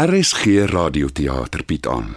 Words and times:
RSG 0.00 0.64
Radioteater 0.64 1.60
bied 1.68 1.86
aan 1.86 2.16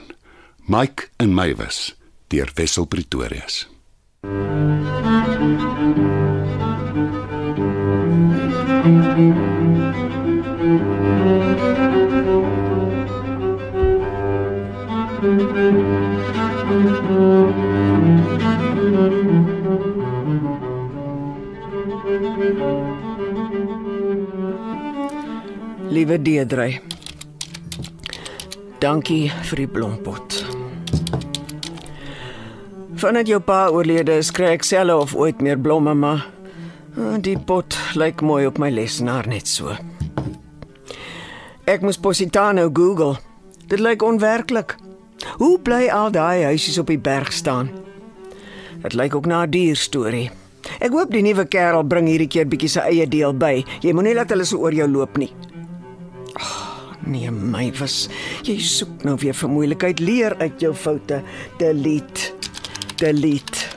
Mike 0.72 1.10
en 1.20 1.34
Mywes 1.34 1.98
deur 2.32 2.52
Wessel 2.56 2.86
Pretorius. 2.86 3.68
Liewe 25.90 26.22
Deedrey. 26.22 26.82
Dankie 28.84 29.30
vir 29.48 29.62
die 29.62 29.68
blompot. 29.72 30.42
Vandat 33.00 33.30
jou 33.32 33.38
pa 33.40 33.70
oorlede 33.72 34.18
is, 34.20 34.32
kry 34.36 34.50
ek 34.58 34.66
selle 34.68 34.98
of 35.00 35.14
ooit 35.16 35.40
meer 35.40 35.56
blomme, 35.56 35.94
maar 35.96 36.26
ah, 37.00 37.16
die 37.16 37.38
pot 37.40 37.78
lyk 37.96 38.20
mooi 38.20 38.42
op 38.50 38.60
my 38.60 38.68
lesenaar 38.74 39.30
net 39.32 39.48
so. 39.48 39.72
Ek 41.64 41.80
moes 41.80 41.96
Positano 41.96 42.68
Google. 42.76 43.16
Dit 43.72 43.80
lyk 43.80 44.04
onwerklik. 44.04 44.76
Hoe 45.40 45.56
bly 45.64 45.88
al 45.88 46.12
daai 46.12 46.44
huisies 46.50 46.82
op 46.84 46.92
die 46.92 47.00
berg 47.00 47.32
staan? 47.32 47.72
Dit 48.84 49.00
lyk 49.00 49.16
ook 49.16 49.32
na 49.32 49.46
'n 49.48 49.52
dierstorie. 49.56 50.28
Ek 50.84 50.92
hoop 50.92 51.08
die 51.08 51.24
nuwe 51.24 51.48
kerel 51.48 51.88
bring 51.88 52.08
hierdie 52.12 52.28
keer 52.28 52.48
bietjie 52.52 52.70
sy 52.70 52.84
eie 52.92 53.08
deel 53.08 53.32
by. 53.32 53.64
Jy 53.80 53.94
moenie 53.94 54.16
laat 54.16 54.30
hulle 54.30 54.46
so 54.46 54.60
oor 54.60 54.76
jou 54.76 54.88
loop 54.92 55.18
nie. 55.18 55.32
Nee, 57.06 57.32
my 57.32 57.72
was 57.80 58.08
jy 58.48 58.56
soek 58.64 59.04
nou 59.04 59.18
weer 59.20 59.36
vir 59.36 59.50
moeilikheid. 59.52 60.00
Leer 60.00 60.36
uit 60.40 60.62
jou 60.62 60.74
foute. 60.76 61.22
Delete. 61.60 62.32
Delete. 63.02 63.72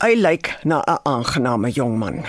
Hy 0.00 0.14
lyk 0.16 0.56
na 0.64 0.80
'n 0.80 0.98
aangename 1.04 1.70
jong 1.70 1.98
man. 1.98 2.24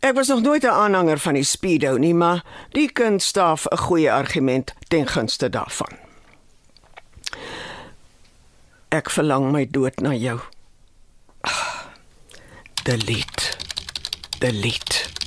Ek 0.00 0.14
was 0.14 0.28
nog 0.28 0.42
nooit 0.42 0.62
'n 0.62 0.70
aanhanger 0.70 1.18
van 1.18 1.34
die 1.34 1.42
speedo 1.42 1.96
nie, 1.96 2.14
maar 2.14 2.44
die 2.70 2.92
kind 2.92 3.22
staaf 3.22 3.66
'n 3.66 3.76
goeie 3.76 4.12
argument 4.12 4.74
ten 4.88 5.06
gunste 5.06 5.50
daarvan. 5.50 5.96
Ek 8.88 9.10
verlang 9.10 9.52
my 9.52 9.66
dood 9.70 10.00
na 10.00 10.14
jou. 10.14 10.40
Ah, 11.40 11.84
Delete. 12.84 13.56
Delete. 14.38 15.17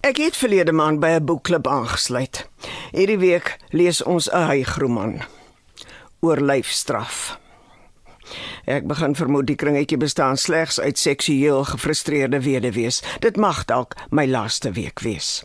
Ek 0.00 0.16
het 0.16 0.36
verlede 0.36 0.72
maand 0.72 1.00
by 1.00 1.06
'n 1.06 1.24
boekklub 1.24 1.66
aangesluit. 1.66 2.48
Hierdie 2.92 3.18
week 3.18 3.56
lees 3.70 4.02
ons 4.02 4.30
'n 4.30 4.46
hygroman 4.46 5.22
oor 6.20 6.36
lyfstraf. 6.36 7.38
Ek 8.64 8.86
begin 8.86 9.14
vermoed 9.14 9.46
die 9.46 9.56
kringetjie 9.56 9.96
bestaan 9.98 10.36
slegs 10.36 10.80
uit 10.80 10.98
seksueel 10.98 11.64
gefrustreerde 11.64 12.40
weduwees. 12.40 13.02
Dit 13.18 13.36
mag 13.36 13.64
dalk 13.64 13.94
my 14.10 14.26
laaste 14.26 14.70
week 14.70 15.00
wees. 15.00 15.44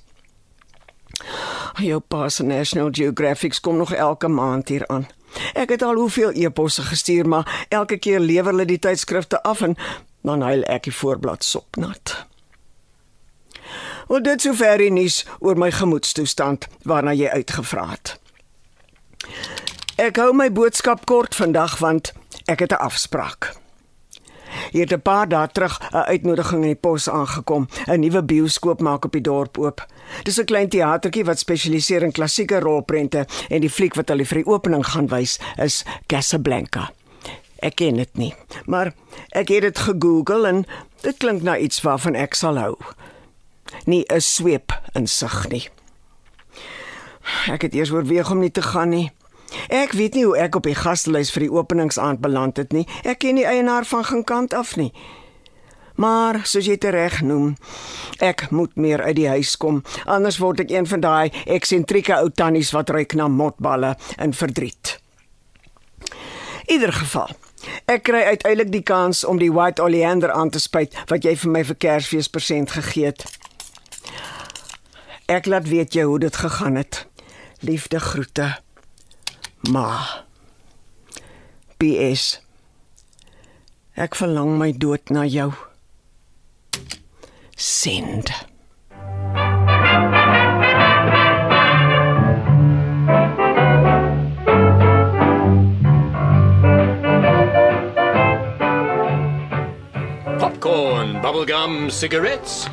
Jou 1.74 2.00
pa 2.00 2.30
se 2.30 2.44
National 2.44 2.90
Geographic 2.92 3.58
kom 3.62 3.78
nog 3.78 3.94
elke 3.94 4.28
maand 4.28 4.70
hier 4.70 4.88
aan. 4.88 5.08
Ek 5.54 5.70
het 5.70 5.82
al 5.82 5.96
hoeveel 5.96 6.32
e-posse 6.32 6.82
gestuur, 6.82 7.28
maar 7.28 7.66
elke 7.70 7.98
keer 7.98 8.20
lewer 8.20 8.52
hulle 8.52 8.66
die 8.66 8.80
tydskrifte 8.80 9.42
af 9.44 9.62
en 9.62 9.76
dan 10.22 10.42
huil 10.42 10.64
ek 10.64 10.84
die 10.84 10.96
voorblad 10.96 11.44
sopnat. 11.44 12.33
Wel 14.08 14.22
dit 14.24 14.42
sover 14.42 14.78
die 14.78 14.92
nuus 14.92 15.26
oor 15.40 15.58
my 15.58 15.72
gemoedstoestand 15.72 16.68
waarna 16.84 17.14
jy 17.14 17.30
uitgevra 17.30 17.90
het. 17.90 18.18
Ek 19.96 20.18
hou 20.18 20.34
my 20.34 20.50
boodskap 20.52 21.06
kort 21.06 21.36
vandag 21.36 21.78
want 21.80 22.14
ek 22.46 22.60
het 22.60 22.72
'n 22.72 22.84
afspraak. 22.84 23.54
Hier 24.72 24.82
het 24.82 24.94
'n 24.94 25.02
paar 25.02 25.28
dae 25.28 25.48
terug 25.48 25.80
'n 25.92 25.96
uitnodiging 25.96 26.62
in 26.62 26.68
die 26.68 26.76
pos 26.76 27.10
aangekom. 27.10 27.68
'n 27.88 28.00
Nuwe 28.00 28.24
bioskoop 28.24 28.82
maak 28.82 29.06
op 29.06 29.12
die 29.12 29.22
dorp 29.22 29.58
oop. 29.58 29.88
Dis 30.24 30.40
'n 30.40 30.46
klein 30.46 30.70
teatertjie 30.70 31.26
wat 31.26 31.40
spesialiseer 31.40 32.04
in 32.04 32.12
klassieke 32.12 32.60
rolprente 32.60 33.26
en 33.50 33.62
die 33.62 33.70
fliek 33.70 33.94
wat 33.94 34.10
hulle 34.10 34.26
vir 34.26 34.38
die 34.38 34.52
opening 34.52 34.86
gaan 34.86 35.08
wys 35.08 35.40
is 35.58 35.86
Casablanca. 36.08 36.92
Ek 37.60 37.76
ken 37.76 37.96
dit 37.96 38.18
nie, 38.18 38.36
maar 38.66 38.94
ek 39.30 39.48
het 39.48 39.62
dit 39.62 39.80
gegoogel 39.80 40.48
en 40.48 40.66
dit 41.02 41.18
klink 41.18 41.42
na 41.42 41.58
iets 41.58 41.82
waarvan 41.82 42.16
ek 42.16 42.34
sal 42.34 42.58
hou. 42.58 42.78
Nie 43.86 44.06
'n 44.08 44.22
sweep 44.22 44.72
insig 44.94 45.50
nie. 45.50 45.70
Ek 47.48 47.62
het 47.62 47.74
eers 47.74 47.92
oorweeg 47.92 48.32
om 48.32 48.40
nie 48.40 48.52
te 48.52 48.62
gaan 48.62 48.90
nie. 48.90 49.12
Ek 49.70 49.92
weet 49.92 50.14
nie 50.14 50.26
hoe 50.26 50.38
ek 50.38 50.56
op 50.56 50.64
die 50.64 50.76
gaslys 50.76 51.32
vir 51.32 51.46
die 51.48 51.52
openingsaand 51.52 52.20
beland 52.20 52.58
het 52.58 52.72
nie. 52.74 52.88
Ek 53.04 53.20
ken 53.20 53.36
die 53.36 53.48
eienaar 53.48 53.86
van 53.86 54.04
geen 54.04 54.24
kant 54.24 54.54
af 54.54 54.76
nie. 54.76 54.94
Maar 55.96 56.42
soos 56.50 56.66
jy 56.66 56.78
tereg 56.82 57.20
noem, 57.22 57.54
ek 58.18 58.48
moet 58.50 58.74
meer 58.76 59.04
uit 59.06 59.16
die 59.16 59.28
huis 59.30 59.54
kom, 59.62 59.84
anders 60.10 60.40
word 60.42 60.64
ek 60.66 60.74
een 60.74 60.90
van 60.90 61.04
daai 61.06 61.30
eksentrieke 61.46 62.16
ou 62.18 62.32
tannies 62.34 62.74
wat 62.74 62.90
ruik 62.90 63.14
na 63.14 63.28
motballe 63.30 63.94
in 64.18 64.34
verdriet. 64.34 64.98
In 66.66 66.80
ieder 66.80 66.94
geval, 66.96 67.30
ek 67.86 68.08
kry 68.10 68.24
uiteindelik 68.26 68.72
die 68.74 68.82
kans 68.82 69.22
om 69.24 69.38
die 69.38 69.52
white 69.54 69.84
oleander 69.84 70.32
aan 70.32 70.50
te 70.50 70.60
spuit 70.64 70.96
wat 71.12 71.28
jy 71.28 71.36
vir 71.38 71.52
my 71.52 71.64
vir 71.70 71.78
Kersfees 71.86 72.32
persent 72.32 72.74
gegee 72.74 73.12
het. 73.12 73.28
Ek 75.34 75.48
laat 75.50 75.66
weet 75.68 75.94
jou 75.94 76.06
hoe 76.08 76.20
dit 76.20 76.36
gegaan 76.36 76.76
het. 76.76 77.08
Liefde 77.60 78.00
groete. 78.00 78.58
Ma. 79.72 80.22
PS. 81.78 82.38
Ek 83.98 84.14
verlang 84.16 84.60
my 84.62 84.70
dood 84.78 85.10
na 85.10 85.26
jou. 85.26 85.50
Send. 87.58 88.30
Popcorn, 100.38 101.18
bubblegum, 101.26 101.90
cigarettes. 101.90 102.70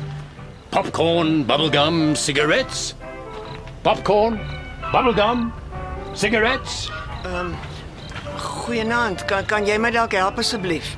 Popcorn, 0.71 1.43
bubblegum, 1.43 2.15
cigarettes. 2.15 2.93
Popcorn, 3.83 4.37
bubblegum, 4.93 5.51
cigarettes. 6.15 6.89
Um, 7.25 7.57
Goeienaand. 8.37 9.27
Kan 9.27 9.45
kan 9.45 9.67
jy 9.67 9.77
my 9.77 9.91
dalk 9.91 10.15
help 10.15 10.39
asseblief? 10.39 10.95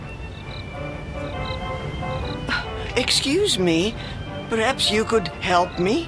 Excuse 2.96 3.58
me. 3.58 3.96
Perhaps 4.52 4.92
you 4.92 5.04
could 5.04 5.28
help 5.42 5.80
me? 5.80 6.08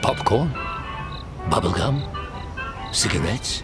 Popcorn, 0.00 0.48
bubblegum, 1.50 2.00
cigarettes. 2.94 3.62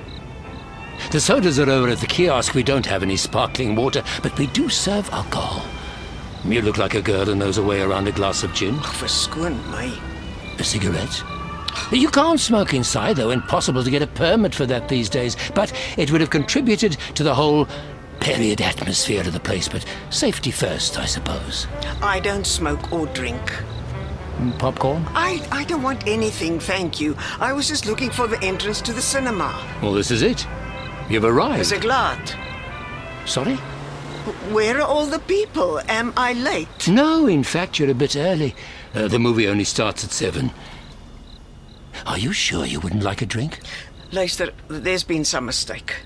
The 1.11 1.21
sodas 1.21 1.59
are 1.59 1.71
over 1.71 1.89
at 1.89 2.01
the 2.01 2.07
kiosk. 2.07 2.53
We 2.53 2.62
don't 2.62 2.84
have 2.84 3.03
any 3.03 3.17
sparkling 3.17 3.75
water, 3.77 4.03
but 4.23 4.37
we 4.39 4.47
do 4.49 4.69
serve 4.69 5.09
alcohol. 5.09 5.65
You 6.44 6.62
look 6.62 6.78
like 6.78 6.94
a 6.94 7.03
girl 7.03 7.26
who 7.26 7.34
knows 7.34 7.59
a 7.59 7.62
way 7.62 7.81
around 7.81 8.09
a 8.09 8.12
glass 8.12 8.43
of 8.43 8.54
gin. 8.54 8.76
Verskoon 8.76 9.65
my. 9.66 9.93
A 10.59 10.65
cigarette? 10.65 11.22
You 11.93 12.09
can't 12.09 12.41
smoke 12.41 12.75
inside, 12.75 13.16
though. 13.16 13.31
Impossible 13.31 13.84
to 13.84 13.91
get 13.91 14.03
a 14.03 14.06
permit 14.06 14.54
for 14.54 14.66
that 14.66 14.88
these 14.88 15.09
days. 15.09 15.37
But 15.54 15.72
it 15.97 16.10
would 16.10 16.21
have 16.21 16.31
contributed 16.31 16.97
to 17.15 17.22
the 17.22 17.34
whole 17.34 17.66
period 18.21 18.60
atmosphere 18.60 19.21
of 19.21 19.32
the 19.32 19.41
place. 19.41 19.69
But 19.69 19.84
safety 20.10 20.50
first, 20.50 20.98
I 20.98 21.06
suppose. 21.06 21.66
I 22.03 22.21
don't 22.21 22.47
smoke 22.47 22.93
or 22.93 23.06
drink. 23.06 23.41
Mm, 24.38 24.59
Popcorn? 24.59 25.04
I 25.15 25.44
I 25.50 25.65
don't 25.65 25.82
want 25.82 26.06
anything, 26.06 26.60
thank 26.60 27.01
you. 27.01 27.16
I 27.41 27.53
was 27.53 27.68
just 27.68 27.86
looking 27.86 28.10
for 28.10 28.27
the 28.28 28.42
entrance 28.42 28.80
to 28.83 28.92
the 28.92 29.03
cinema. 29.03 29.53
Well, 29.83 29.92
this 29.92 30.10
is 30.10 30.22
it. 30.22 30.47
You've 31.09 31.24
arrived. 31.24 31.60
Is 31.60 31.72
ek 31.72 31.83
laat? 31.83 32.36
Sorry? 33.27 33.59
Where 34.53 34.78
are 34.78 34.86
all 34.86 35.07
the 35.07 35.19
people? 35.21 35.80
Am 35.89 36.13
I 36.16 36.33
late? 36.33 36.89
No, 36.89 37.27
in 37.27 37.42
fact, 37.42 37.78
you're 37.78 37.91
a 37.91 37.95
bit 37.95 38.16
early. 38.16 38.54
Uh, 38.95 39.09
the 39.09 39.19
movie 39.19 39.48
only 39.48 39.65
starts 39.65 40.04
at 40.04 40.10
seven. 40.10 40.51
Are 42.07 42.19
you 42.19 42.33
sure 42.33 42.65
you 42.65 42.80
wouldn't 42.80 43.03
like 43.03 43.22
a 43.22 43.27
drink? 43.27 43.60
Luister, 44.13 44.53
there's 44.69 45.04
been 45.04 45.25
some 45.25 45.47
mistake. 45.47 45.97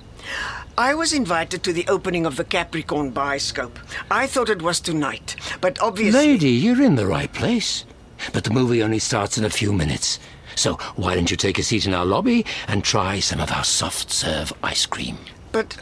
I 0.77 0.95
was 0.95 1.13
invited 1.13 1.63
to 1.63 1.73
the 1.73 1.87
opening 1.87 2.25
of 2.25 2.37
the 2.37 2.45
Capricorn 2.45 3.13
Bioscope. 3.13 3.77
I 4.11 4.27
thought 4.27 4.49
it 4.49 4.63
was 4.63 4.81
tonight, 4.81 5.37
but 5.61 5.81
obviously 5.81 6.19
Lady, 6.19 6.51
you're 6.51 6.83
in 6.83 6.97
the 6.97 7.07
right 7.07 7.33
place. 7.33 7.85
But 8.33 8.45
the 8.45 8.51
movie 8.51 8.83
only 8.83 8.99
starts 8.99 9.37
in 9.37 9.45
a 9.45 9.51
few 9.51 9.73
minutes. 9.73 10.19
So 10.55 10.75
why 10.97 11.15
don't 11.15 11.31
you 11.31 11.37
take 11.37 11.59
a 11.59 11.63
seat 11.63 11.87
in 11.87 11.95
our 11.95 12.07
lobby 12.07 12.47
and 12.69 12.83
try 12.83 13.21
some 13.21 13.41
of 13.41 13.53
our 13.53 13.65
soft 13.65 14.11
serve 14.11 14.53
ice 14.63 14.87
cream? 14.87 15.19
But 15.51 15.77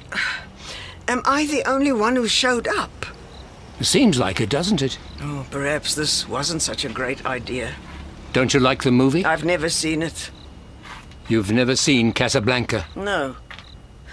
am 1.11 1.23
I 1.25 1.45
the 1.47 1.69
only 1.69 1.93
one 1.93 2.17
who 2.17 2.29
showed 2.29 2.69
up? 2.69 3.07
Seems 3.81 4.19
like 4.19 4.41
it, 4.41 4.49
doesn't 4.49 4.83
it? 4.83 4.99
Oh, 5.21 5.47
perhaps 5.51 5.95
this 5.95 6.29
wasn't 6.29 6.63
such 6.63 6.85
a 6.85 6.89
great 6.89 7.25
idea. 7.27 7.75
Don't 8.33 8.55
you 8.55 8.61
like 8.61 8.83
the 8.83 8.93
movie? 8.93 9.25
I've 9.25 9.45
never 9.45 9.69
seen 9.69 10.03
it. 10.03 10.31
You've 11.29 11.51
never 11.51 11.77
seen 11.77 12.13
Casablanca. 12.13 12.87
No. 12.95 13.37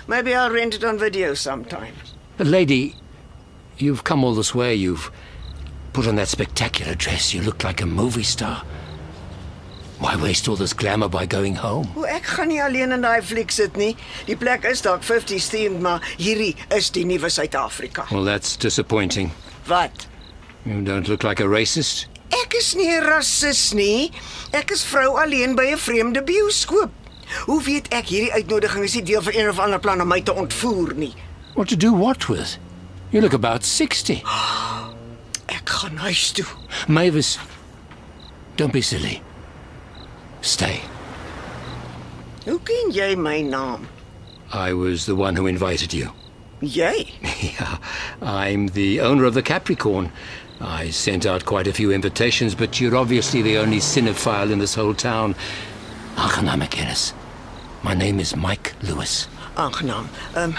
Maybe 0.07 0.33
I'll 0.33 0.51
rent 0.51 0.73
it 0.75 0.83
on 0.83 0.97
video 0.97 1.33
sometime. 1.33 1.93
But 2.37 2.47
lady, 2.47 2.95
you've 3.77 4.03
come 4.03 4.23
all 4.23 4.33
this 4.33 4.55
way. 4.55 4.73
You've 4.73 5.11
put 5.93 6.07
on 6.07 6.15
that 6.15 6.29
spectacular 6.29 6.95
dress. 6.95 7.33
You 7.33 7.41
look 7.41 7.63
like 7.63 7.81
a 7.81 7.85
movie 7.85 8.23
star. 8.23 8.63
Why 9.99 10.15
waste 10.15 10.47
all 10.47 10.55
this 10.55 10.73
glamour 10.73 11.09
by 11.09 11.25
going 11.25 11.55
home? 11.55 11.89
O, 11.97 12.03
ek 12.05 12.27
gaan 12.37 12.51
nie 12.51 12.59
alleen 12.61 12.93
in 12.93 13.01
daai 13.01 13.21
fliek 13.25 13.49
sit 13.51 13.77
nie. 13.81 13.95
Die 14.27 14.35
plek 14.37 14.65
is 14.69 14.83
dalk 14.85 15.01
50s 15.01 15.49
themed, 15.49 15.81
maar 15.81 16.05
hierdie 16.19 16.53
is 16.75 16.91
die 16.93 17.05
nuwe 17.05 17.31
Suid-Afrika. 17.33 18.05
Well, 18.11 18.23
that's 18.27 18.55
disappointing. 18.57 19.31
Wat? 19.65 20.05
You 20.65 20.83
don't 20.85 21.07
look 21.09 21.23
like 21.23 21.41
a 21.41 21.47
racist. 21.49 22.05
Ek 22.29 22.53
is 22.59 22.75
nie 22.75 22.91
'n 22.93 23.03
rassis 23.09 23.73
nie. 23.73 24.11
Ek 24.53 24.69
is 24.71 24.83
vrou 24.83 25.17
alleen 25.17 25.55
by 25.55 25.65
'n 25.73 25.77
vreemde 25.77 26.21
bioskoop. 26.21 26.91
Hoe 27.45 27.63
weet 27.63 27.87
ek 27.91 28.05
hierdie 28.07 28.31
uitnodiging 28.33 28.83
is 28.83 28.93
nie 28.93 29.03
deel 29.03 29.21
van 29.21 29.33
een 29.33 29.49
of 29.49 29.59
ander 29.59 29.79
plan 29.79 30.01
om 30.01 30.07
my 30.07 30.21
te 30.21 30.33
ontvoer 30.33 30.93
nie? 30.95 31.13
What 31.55 31.67
to 31.69 31.75
do 31.75 31.91
what 31.91 32.27
with? 32.27 32.57
You 33.09 33.21
look 33.21 33.33
about 33.33 33.65
60. 33.65 34.21
Ek 35.57 35.69
gaan 35.69 35.97
huis 35.97 36.31
toe. 36.31 36.45
Mavis, 36.87 37.39
don't 38.55 38.71
be 38.71 38.81
silly. 38.81 39.21
Stay. 40.41 40.81
Hoe 42.45 42.59
ken 42.59 42.91
jy 42.91 43.15
my 43.15 43.41
naam? 43.41 43.85
I 44.53 44.73
was 44.73 45.05
the 45.05 45.15
one 45.15 45.35
who 45.35 45.47
invited 45.47 45.93
you. 45.93 46.11
Jy? 46.61 47.11
Yeah, 47.59 47.77
I'm 48.21 48.67
the 48.69 49.01
owner 49.01 49.25
of 49.25 49.33
the 49.33 49.43
Capricorn. 49.43 50.11
I 50.59 50.89
sent 50.89 51.25
out 51.25 51.45
quite 51.45 51.67
a 51.67 51.73
few 51.73 51.91
invitations, 51.91 52.55
but 52.55 52.79
you're 52.81 52.95
obviously 52.95 53.41
the 53.43 53.57
only 53.57 53.77
cinephile 53.77 54.51
in 54.51 54.57
this 54.59 54.73
whole 54.73 54.95
town. 54.95 55.35
Aangenaam, 56.15 56.63
McGinnis. 56.63 57.13
My 57.83 57.93
name 57.93 58.19
is 58.19 58.35
Mike 58.35 58.73
Lewis. 58.81 59.27
Aangenaam. 59.55 60.07
Um, 60.35 60.55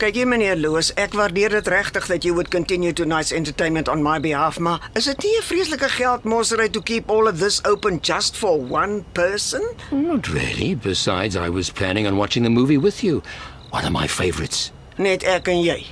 kyk 0.00 0.16
jy 0.18 0.24
meneer 0.28 0.58
Loos, 0.60 0.90
ek 1.00 1.14
waardeer 1.16 1.54
dit 1.56 1.68
regtig 1.72 2.06
that 2.10 2.24
you 2.24 2.34
would 2.36 2.50
continue 2.52 2.92
tonight's 2.92 3.32
entertainment 3.32 3.88
on 3.88 4.02
my 4.04 4.18
behalf, 4.20 4.58
maar 4.60 4.90
is 4.94 5.04
dit 5.08 5.22
nie 5.24 5.36
'n 5.38 5.42
vreeslike 5.42 5.88
geldmossery 5.88 6.68
to 6.68 6.80
keep 6.80 7.10
all 7.10 7.26
of 7.28 7.38
this 7.38 7.64
open 7.64 7.98
just 8.02 8.36
for 8.36 8.60
one 8.60 9.04
person? 9.12 9.62
Not 9.90 10.28
really. 10.28 10.74
Besides, 10.74 11.36
I 11.36 11.48
was 11.48 11.70
planning 11.70 12.06
on 12.06 12.16
watching 12.16 12.44
the 12.44 12.50
movie 12.50 12.78
with 12.78 13.02
you. 13.02 13.22
One 13.70 13.84
of 13.84 13.92
my 13.92 14.08
favorites. 14.08 14.70
Net 14.96 15.22
ek 15.24 15.48
en 15.48 15.62
jy. 15.62 15.86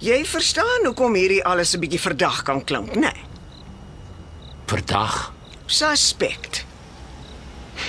Jy 0.00 0.24
verstaan 0.24 0.84
hoekom 0.84 1.14
hierdie 1.14 1.44
alles 1.44 1.74
'n 1.74 1.80
bietjie 1.80 2.00
verdag 2.00 2.42
kan 2.42 2.64
klink, 2.64 2.94
né? 2.94 3.00
Nee. 3.12 3.24
Per 4.66 4.84
dag. 4.84 5.32
Suspect. 5.66 6.65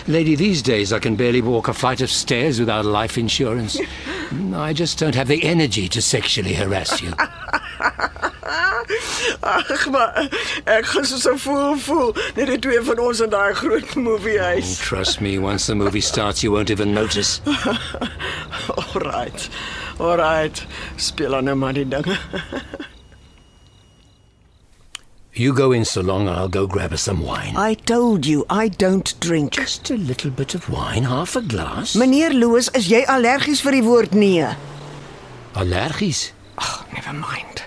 Lady, 0.07 0.35
these 0.35 0.61
days 0.61 0.93
I 0.93 0.99
can 0.99 1.17
barely 1.17 1.41
walk 1.41 1.67
a 1.67 1.73
flight 1.73 1.99
of 1.99 2.09
stairs 2.09 2.59
without 2.59 2.85
life 2.85 3.17
insurance. 3.17 3.77
I 4.53 4.71
just 4.71 4.97
don't 4.97 5.15
have 5.15 5.27
the 5.27 5.43
energy 5.43 5.89
to 5.89 6.01
sexually 6.01 6.53
harass 6.53 7.01
you. 7.01 7.11
Ag, 9.43 9.89
maar 9.91 10.29
ek 10.65 10.85
gaan 10.85 11.05
so 11.05 11.35
voel 11.37 11.75
voel 11.77 12.13
net 12.35 12.47
die 12.47 12.59
twee 12.63 12.79
van 12.87 12.99
ons 13.03 13.19
in 13.19 13.29
daai 13.29 13.53
groot 13.53 13.95
moviehuis. 13.95 14.77
Oh, 14.79 14.83
trust 14.83 15.21
me, 15.21 15.37
once 15.37 15.67
the 15.67 15.75
movie 15.75 16.01
starts, 16.01 16.41
you 16.41 16.51
won't 16.51 16.71
even 16.71 16.93
notice. 16.93 17.41
Alright. 18.95 19.49
Alright. 19.99 20.63
Speel 20.95 21.35
aan 21.35 21.51
nou 21.51 21.55
maar 21.59 21.73
die 21.73 21.87
dinge. 21.87 22.17
You 25.37 25.53
go 25.53 25.71
in 25.71 25.85
so 25.85 26.01
long, 26.01 26.27
I'll 26.27 26.49
go 26.49 26.65
grab 26.65 26.93
us 26.93 27.03
some 27.03 27.21
wine. 27.21 27.55
I 27.55 27.75
told 27.75 28.25
you 28.25 28.43
I 28.49 28.69
don't 28.69 29.13
drink. 29.19 29.51
Just 29.51 29.91
a 29.91 29.95
little 29.95 30.31
bit 30.31 30.55
of 30.55 30.67
wine, 30.67 31.03
half 31.03 31.35
a 31.35 31.43
glass. 31.43 31.95
Meneer 31.95 32.33
Loos, 32.33 32.69
is 32.73 32.89
jy 32.89 33.03
allergies 33.05 33.61
vir 33.61 33.77
die 33.77 33.83
woord 33.85 34.15
nee? 34.17 34.47
Allergies. 35.53 36.31
Oh, 36.57 36.83
never 36.91 37.13
mind. 37.13 37.61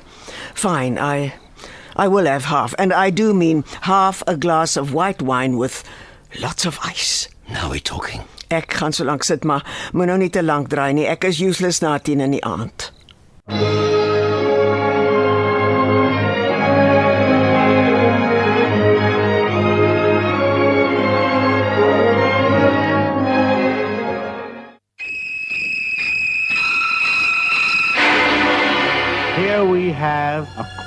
Fine, 0.53 0.99
I 0.99 1.33
I 1.95 2.09
will 2.09 2.27
have 2.27 2.51
half 2.51 2.75
and 2.77 2.93
I 2.93 3.11
do 3.11 3.33
mean 3.33 3.63
half 3.83 4.25
a 4.27 4.37
glass 4.37 4.77
of 4.77 4.93
white 4.93 5.23
wine 5.23 5.57
with 5.57 5.85
lots 6.41 6.67
of 6.67 6.81
ice. 6.83 7.29
Now 7.49 7.71
we're 7.71 7.79
talking. 7.79 8.27
Ek 8.51 8.75
gaan 8.83 8.93
so 8.93 9.07
lank 9.07 9.23
sit 9.23 9.47
maar 9.47 9.63
moet 9.93 10.11
nou 10.11 10.19
nie 10.19 10.31
te 10.35 10.43
lank 10.43 10.75
draai 10.75 10.91
nie. 10.93 11.07
Ek 11.07 11.23
is 11.31 11.39
useless 11.39 11.79
na 11.87 11.99
10 11.99 12.27
in 12.27 12.35
die 12.35 12.43
aand. 12.43 12.91
Here 13.47 14.00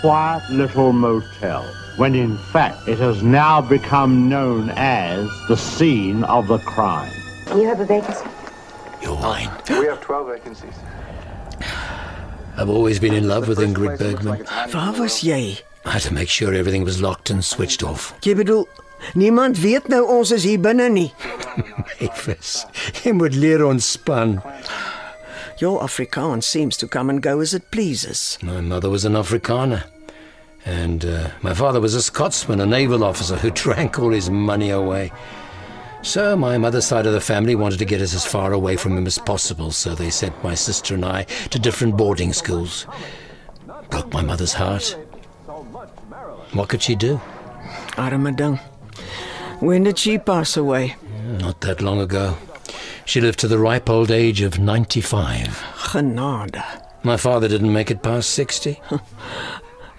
quiet 0.04 0.44
little 0.50 0.92
motel, 0.92 1.64
when 1.96 2.14
in 2.14 2.38
fact 2.52 2.90
it 2.90 3.00
has 3.00 3.24
now 3.24 3.62
become 3.62 4.28
known 4.28 4.70
as 4.76 5.30
the 5.48 5.56
scene 5.56 6.26
of 6.26 6.50
the 6.50 6.58
crime. 6.58 7.10
You 7.56 7.64
have 7.70 7.80
a 7.80 7.86
vacancy? 7.86 8.26
You're 9.02 9.16
wine. 9.16 9.50
We 9.70 9.86
have 9.86 10.02
12 10.02 10.28
vacancies. 10.28 10.74
I've 12.58 12.68
always 12.70 13.00
been 13.00 13.14
in 13.14 13.30
love 13.30 13.48
with 13.48 13.60
Ingrid 13.60 13.96
place 13.96 14.02
looks 14.02 14.26
like 14.26 14.40
Bergman. 14.40 14.42
it's 14.42 14.50
hiding 14.52 14.74
Waar 14.76 14.88
in 14.90 14.94
the 14.96 15.02
was 15.04 15.24
jy? 15.24 15.60
I 15.86 15.90
had 15.92 16.02
to 16.02 16.14
make 16.14 16.28
sure 16.28 16.54
everything 16.54 16.84
was 16.84 17.02
locked 17.02 17.30
and 17.30 17.40
switched 17.42 17.82
off. 17.82 18.12
Jy 18.28 18.36
bedoel 18.36 18.68
niemand 19.16 19.58
weet 19.64 19.88
nou 19.88 20.04
ons 20.20 20.36
is 20.36 20.44
hier 20.44 20.60
binne 20.60 20.90
nie. 20.92 21.14
Mavis, 22.02 22.66
jy 23.06 23.16
moet 23.16 23.40
leer 23.40 23.64
ontspan. 23.64 24.42
Your 25.60 25.82
Afrikaans 25.82 26.44
seems 26.44 26.78
to 26.78 26.88
come 26.88 27.10
and 27.10 27.22
go 27.22 27.40
as 27.40 27.54
it 27.54 27.72
pleases. 27.72 28.38
My 28.42 28.62
mother 28.62 28.90
was 28.90 29.06
an 29.06 29.14
Afrikaner. 29.14 29.84
And 30.66 31.06
uh, 31.06 31.30
my 31.42 31.54
father 31.54 31.82
was 31.82 31.94
a 31.94 32.02
Scotsman, 32.02 32.62
a 32.62 32.66
naval 32.66 33.04
officer 33.04 33.36
who 33.36 33.52
drank 33.66 34.00
all 34.00 34.12
his 34.12 34.30
money 34.30 34.70
away. 34.70 35.12
So 36.02 36.36
my 36.36 36.58
mother's 36.58 36.86
side 36.86 37.06
of 37.06 37.14
the 37.14 37.22
family 37.22 37.56
wanted 37.56 37.80
to 37.80 37.86
get 37.86 38.02
us 38.02 38.14
as 38.14 38.26
far 38.26 38.52
away 38.52 38.76
from 38.76 38.98
him 38.98 39.08
as 39.08 39.18
possible, 39.18 39.72
so 39.72 39.96
they 39.96 40.10
sent 40.10 40.44
my 40.44 40.54
sister 40.54 40.96
and 40.96 41.06
I 41.06 41.24
to 41.24 41.60
different 41.60 41.96
boarding 41.96 42.34
schools. 42.34 42.86
Broke 43.90 44.12
my 44.12 44.22
mother's 44.22 44.54
heart. 44.54 44.98
What 46.52 46.70
could 46.70 46.82
she 46.82 46.96
do? 46.96 47.22
Arme 47.98 48.36
ding. 48.36 48.60
When 49.60 49.84
did 49.84 49.98
she 49.98 50.18
pass 50.18 50.58
away? 50.58 50.96
Not 51.26 51.62
that 51.62 51.82
long 51.82 52.02
ago. 52.02 52.38
She 53.06 53.22
lived 53.22 53.40
to 53.40 53.48
the 53.48 53.60
ripe 53.60 53.90
old 53.90 54.12
age 54.12 54.42
of 54.42 54.60
95. 54.60 55.48
Genade. 55.92 56.64
My 57.04 57.18
father 57.18 57.48
didn't 57.48 57.74
make 57.74 57.92
it 57.92 58.02
past 58.02 58.30
60. 58.32 58.80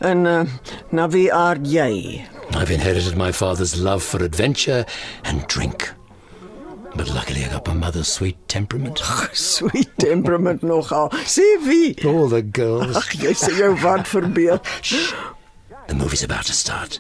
and 0.01 0.27
uh, 0.27 0.47
na 0.91 1.07
wie 1.07 1.31
aard 1.31 1.67
jy? 1.67 2.25
I've 2.53 2.71
inherited 2.71 3.17
my 3.17 3.31
father's 3.33 3.79
love 3.81 4.03
for 4.03 4.23
adventure 4.25 4.87
and 5.25 5.47
drink. 5.49 5.91
But 6.97 7.09
luckily 7.11 7.45
I 7.45 7.49
got 7.49 7.67
my 7.67 7.75
mother's 7.75 8.09
sweet 8.09 8.37
temperament. 8.49 8.99
Sweet 9.33 9.91
temperament 9.99 10.63
nogal. 10.63 11.11
Sê 11.27 11.43
wie? 11.67 11.97
All 12.07 12.29
the 12.29 12.41
girls. 12.43 12.97
Ag, 12.97 13.17
jy 13.19 13.33
sê 13.35 13.51
jou 13.59 13.75
wat 13.83 14.07
verbeel. 14.09 14.61
The 15.87 15.95
movie's 15.95 16.23
about 16.23 16.47
to 16.47 16.55
start. 16.55 16.99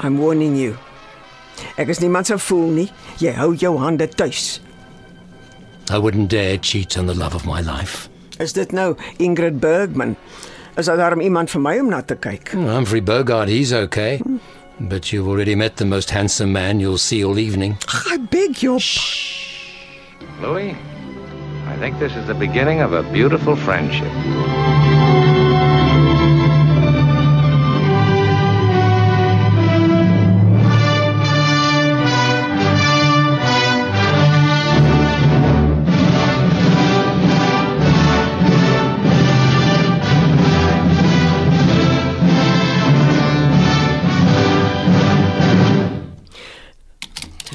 I'm 0.00 0.18
warning 0.18 0.56
you. 0.56 0.76
Ek 1.76 1.88
is 1.88 2.00
niemand 2.02 2.26
se 2.26 2.38
fool 2.38 2.70
nie. 2.74 2.88
Jy 3.22 3.32
hou 3.38 3.54
jou 3.56 3.76
hande 3.78 4.08
tuis. 4.08 4.60
I 5.90 5.98
wouldn't 5.98 6.30
dare 6.30 6.58
cheat 6.58 6.98
on 6.98 7.06
the 7.06 7.14
love 7.14 7.34
of 7.34 7.46
my 7.46 7.60
life. 7.60 8.08
Is 8.38 8.52
dit 8.52 8.72
nou 8.72 8.94
Ingrid 9.18 9.60
Bergman? 9.60 10.16
Is 10.76 10.86
daar 10.86 10.96
daarom 10.96 11.20
iemand 11.20 11.50
vir 11.50 11.60
my 11.60 11.78
om 11.80 11.88
na 11.90 12.02
te 12.02 12.14
kyk? 12.14 12.52
Humphrey 12.54 13.02
Bogart, 13.02 13.48
he's 13.48 13.72
okay. 13.72 14.20
But 14.78 15.10
you've 15.12 15.26
already 15.26 15.56
met 15.56 15.76
the 15.76 15.84
most 15.84 16.10
handsome 16.10 16.52
man 16.52 16.78
you'll 16.78 16.98
see 16.98 17.24
all 17.24 17.38
evening. 17.38 17.76
I 18.06 18.18
beg 18.18 18.62
your 18.62 18.78
Louis, 20.40 20.76
I 21.66 21.76
think 21.80 21.98
this 21.98 22.14
is 22.14 22.26
the 22.26 22.34
beginning 22.34 22.80
of 22.80 22.92
a 22.92 23.02
beautiful 23.12 23.56
friendship. 23.56 24.12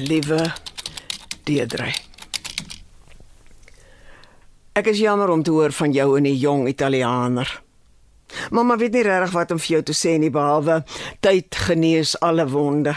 Liewe 0.04 0.52
Deidre. 1.44 1.92
Ek 4.74 4.88
is 4.90 4.98
jammer 4.98 5.30
om 5.30 5.42
te 5.42 5.52
hoor 5.54 5.72
van 5.72 5.92
jou 5.94 6.16
en 6.18 6.26
die 6.26 6.36
jong 6.38 6.66
Italianer. 6.68 7.48
Mamma 8.50 8.76
weet 8.76 8.96
nie 8.96 9.04
regtig 9.06 9.34
wat 9.36 9.52
om 9.54 9.60
vir 9.62 9.76
jou 9.76 9.82
te 9.86 9.96
sê 9.96 10.16
nie 10.18 10.32
behalwe 10.34 10.80
tyd 11.24 11.54
genees 11.66 12.16
alle 12.20 12.46
wonde. 12.50 12.96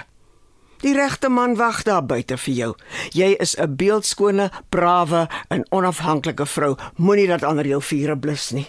Die 0.82 0.94
regte 0.94 1.30
man 1.30 1.56
wag 1.58 1.84
daar 1.86 2.06
buite 2.06 2.38
vir 2.38 2.54
jou. 2.54 2.72
Jy 3.14 3.36
is 3.40 3.56
'n 3.58 3.76
beeldskone, 3.76 4.52
brawe 4.70 5.28
en 5.50 5.66
onafhanklike 5.72 6.46
vrou. 6.46 6.76
Moenie 6.96 7.28
dat 7.28 7.44
ander 7.44 7.68
jou 7.68 7.82
vure 7.82 8.18
blus 8.18 8.52
nie. 8.52 8.68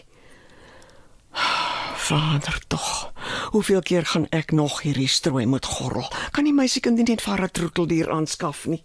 Vader 2.08 2.60
tog. 2.68 3.12
Hoeveel 3.48 3.80
keer 3.80 4.04
gaan 4.06 4.26
ek 4.30 4.50
nog 4.52 4.82
hierdie 4.84 5.08
strooi 5.08 5.46
moet 5.46 5.64
gorrel? 5.64 6.08
Kan 6.36 6.44
die 6.44 6.52
meisiekind 6.52 6.96
nie 7.00 7.08
net 7.08 7.22
vir 7.22 7.42
'n 7.42 7.50
troeteldier 7.50 8.10
aanskaf 8.10 8.66
nie? 8.66 8.82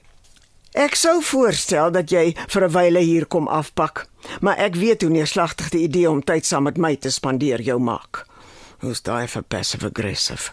Ek 0.74 0.96
sou 0.96 1.22
voorstel 1.22 1.91
dat 1.91 2.10
jy 2.10 2.36
vir 2.48 2.63
'n 2.63 2.72
wyle 2.72 3.00
hier 3.00 3.25
kom 3.25 3.48
afpak, 3.48 4.08
maar 4.41 4.58
ek 4.58 4.75
weet 4.75 5.01
hoe 5.01 5.12
neerslagtig 5.12 5.70
die 5.70 5.84
idee 5.84 6.10
om 6.10 6.24
tyd 6.24 6.46
saam 6.46 6.63
met 6.63 6.77
my 6.77 6.96
te 6.96 7.10
spandeer 7.10 7.62
jou 7.62 7.79
maak. 7.79 8.25
Hoe's 8.79 9.01
daai 9.01 9.27
vir 9.27 9.43
passive 9.43 9.86
aggressive? 9.86 10.51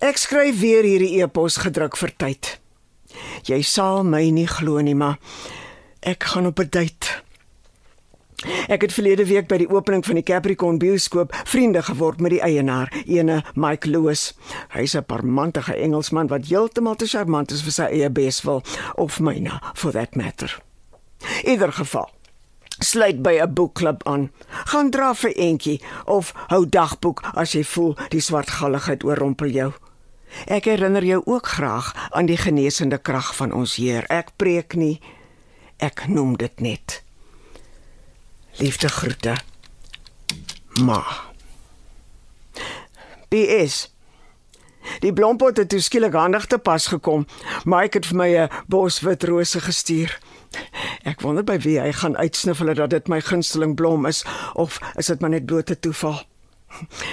Ek 0.00 0.16
skryf 0.16 0.60
weer 0.60 0.82
hierdie 0.82 1.22
e-pos 1.22 1.56
gedruk 1.56 1.96
vir 1.96 2.12
tyd. 2.16 2.58
Jy 3.44 3.62
sal 3.62 4.04
my 4.04 4.30
nie 4.30 4.46
glo 4.46 4.80
nie, 4.80 4.94
maar 4.94 5.18
ek 6.02 6.24
gaan 6.24 6.46
op 6.46 6.60
'n 6.60 6.68
date. 6.70 7.23
Ek 8.68 8.82
het 8.82 8.92
verlede 8.92 9.24
week 9.26 9.48
by 9.48 9.58
die 9.62 9.68
opening 9.68 10.04
van 10.06 10.14
die 10.14 10.26
Capricorn 10.26 10.78
bioskoop 10.78 11.34
vriende 11.44 11.82
geword 11.82 12.20
met 12.20 12.34
die 12.36 12.42
eienaar, 12.44 12.92
ene 13.06 13.42
Mike 13.54 13.88
Lewis. 13.88 14.32
Hy's 14.68 14.96
'n 14.96 15.04
parmantige 15.04 15.74
Engelsman 15.74 16.28
wat 16.28 16.46
heeltemal 16.46 16.96
te 16.96 17.06
charmant 17.06 17.50
is 17.50 17.62
vir 17.62 17.72
sy 17.72 17.82
eie 17.82 18.10
beswil 18.10 18.62
of 18.94 19.20
myne 19.20 19.60
for 19.74 19.92
that 19.92 20.16
matter. 20.16 20.60
Ieder 21.44 21.72
geval 21.72 22.10
sluit 22.78 23.22
by 23.22 23.40
'n 23.40 23.54
boekklub 23.54 24.02
aan. 24.06 24.30
Gaan 24.48 24.90
dra 24.90 25.14
vir 25.14 25.32
eentjie 25.32 25.80
of 26.04 26.32
hou 26.46 26.68
dagboek 26.68 27.22
as 27.34 27.52
jy 27.52 27.64
voel 27.64 27.96
die 28.08 28.20
swartgalligheid 28.20 29.04
oorrompel 29.04 29.48
jou. 29.48 29.72
Ek 30.46 30.64
herinner 30.64 31.04
jou 31.04 31.22
ook 31.24 31.46
graag 31.46 32.08
aan 32.10 32.26
die 32.26 32.36
genesende 32.36 32.98
krag 32.98 33.36
van 33.36 33.52
ons 33.52 33.76
Heer. 33.76 34.04
Ek 34.08 34.36
preek 34.36 34.74
nie, 34.74 35.00
ek 35.78 36.08
noem 36.08 36.36
dit 36.36 36.60
net. 36.60 37.03
Liefde 38.56 38.88
groete. 38.88 39.36
Ma. 40.80 41.02
PS. 43.28 43.94
Die 45.00 45.12
blompot 45.12 45.56
het 45.56 45.68
toeskielik 45.68 46.14
handig 46.14 46.46
te 46.46 46.58
pas 46.58 46.86
gekom, 46.86 47.26
maar 47.64 47.88
ek 47.88 47.98
het 47.98 48.06
vir 48.06 48.16
my 48.16 48.28
'n 48.36 48.50
bos 48.68 49.00
wit 49.00 49.24
rose 49.24 49.60
gestuur. 49.60 50.18
Ek 51.02 51.20
wonder 51.20 51.44
by 51.44 51.58
wie 51.58 51.80
hy 51.80 51.92
gaan 51.92 52.16
uitsniffel 52.16 52.74
dat 52.74 52.90
dit 52.90 53.08
my 53.08 53.20
gunsteling 53.20 53.74
blom 53.74 54.06
is 54.06 54.24
of 54.54 54.78
is 54.96 55.06
dit 55.06 55.20
maar 55.20 55.30
net 55.30 55.46
blote 55.46 55.80
toeval? 55.80 56.22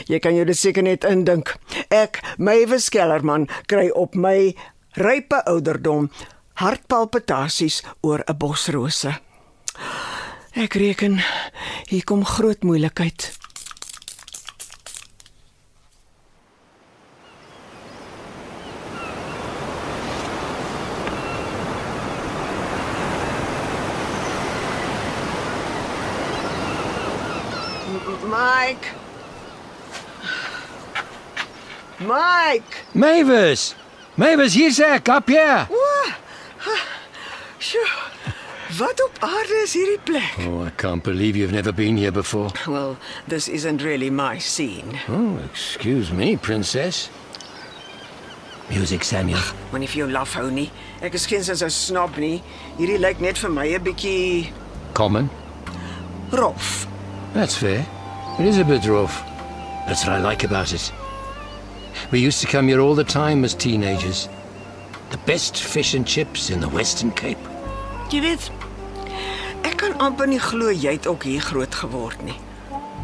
Jy 0.06 0.20
kan 0.20 0.36
jou 0.36 0.54
seker 0.54 0.84
net 0.84 1.04
indink. 1.04 1.56
Ek, 1.90 2.20
Mavis 2.38 2.90
Kellerman, 2.90 3.48
kry 3.66 3.90
op 3.90 4.16
my 4.16 4.56
rype 4.94 5.44
ouderdom 5.46 6.12
hartpalpitasies 6.54 7.84
oor 8.02 8.24
'n 8.28 8.38
bos 8.38 8.68
rose. 8.68 9.20
Ek 10.52 10.74
reken 10.76 11.22
hier 11.88 12.04
kom 12.04 12.26
groot 12.26 12.64
moeilikheid. 12.64 13.32
Mike. 28.32 28.88
Mike. 32.00 32.76
Mavis! 32.92 33.76
Mavis, 34.16 34.54
hier's 34.54 34.80
ek, 34.80 35.08
op 35.08 35.28
hier. 35.28 35.68
Sjoe. 37.60 38.21
Wat 38.78 39.04
op 39.04 39.18
aarde 39.20 39.62
is 39.64 39.74
hierdie 39.74 40.00
plek? 40.04 40.36
Oh, 40.48 40.66
I 40.66 40.70
can't 40.76 41.04
believe 41.04 41.36
you've 41.36 41.52
never 41.52 41.74
been 41.74 41.98
here 41.98 42.12
before. 42.12 42.52
Well, 42.68 42.98
this 43.28 43.48
isn't 43.48 43.82
really 43.82 44.10
my 44.10 44.38
scene. 44.38 45.00
Oh, 45.10 45.38
excuse 45.46 46.12
me, 46.14 46.38
princess. 46.38 47.10
Music, 48.70 49.04
Samuel. 49.04 49.42
Moenie 49.72 49.90
vir 49.92 50.06
jou 50.06 50.08
laf 50.12 50.38
hou 50.40 50.48
nie. 50.52 50.70
Ek 51.04 51.14
is 51.14 51.26
geen 51.28 51.44
sins 51.44 51.64
'n 51.64 51.70
snob 51.70 52.18
nie. 52.18 52.42
Hierdie 52.78 53.00
lyk 53.00 53.20
net 53.20 53.38
vir 53.38 53.50
my 53.50 53.68
'n 53.68 53.84
bietjie 53.84 54.54
Common. 54.94 55.30
Rough. 56.32 56.88
That's 57.34 57.56
fair. 57.56 57.86
It 58.40 58.46
is 58.46 58.58
a 58.58 58.64
bit 58.64 58.86
rough. 58.86 59.22
That's 59.88 60.06
what 60.06 60.16
I 60.16 60.22
like 60.22 60.46
about 60.46 60.72
it. 60.72 60.92
We 62.12 62.20
used 62.20 62.40
to 62.42 62.48
come 62.48 62.68
here 62.68 62.80
all 62.80 62.96
the 62.96 63.04
time 63.04 63.44
as 63.44 63.54
teenagers. 63.54 64.30
The 65.10 65.20
best 65.26 65.58
fish 65.58 65.94
and 65.94 66.08
chips 66.08 66.50
in 66.50 66.62
the 66.62 66.70
Western 66.70 67.12
Cape. 67.12 67.40
Jy 68.12 68.20
weet, 68.22 68.50
ek 68.50 68.60
kan 68.60 68.61
amper 70.02 70.28
nie 70.28 70.40
glo 70.42 70.72
jy 70.74 70.96
het 70.98 71.08
ook 71.08 71.24
hier 71.30 71.42
groot 71.46 71.76
geword 71.76 72.24
nie. 72.26 72.38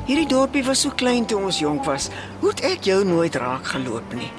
Hierdie 0.07 0.27
dorpie 0.31 0.63
was 0.63 0.81
so 0.85 0.89
klein 0.95 1.25
toe 1.27 1.37
ons 1.39 1.59
jonk 1.59 1.85
was. 1.85 2.09
Hoe 2.39 2.49
het 2.49 2.63
ek 2.65 2.87
jou 2.89 3.03
nooit 3.05 3.35
raak 3.35 3.67
geloop 3.75 4.13
nie? 4.17 4.31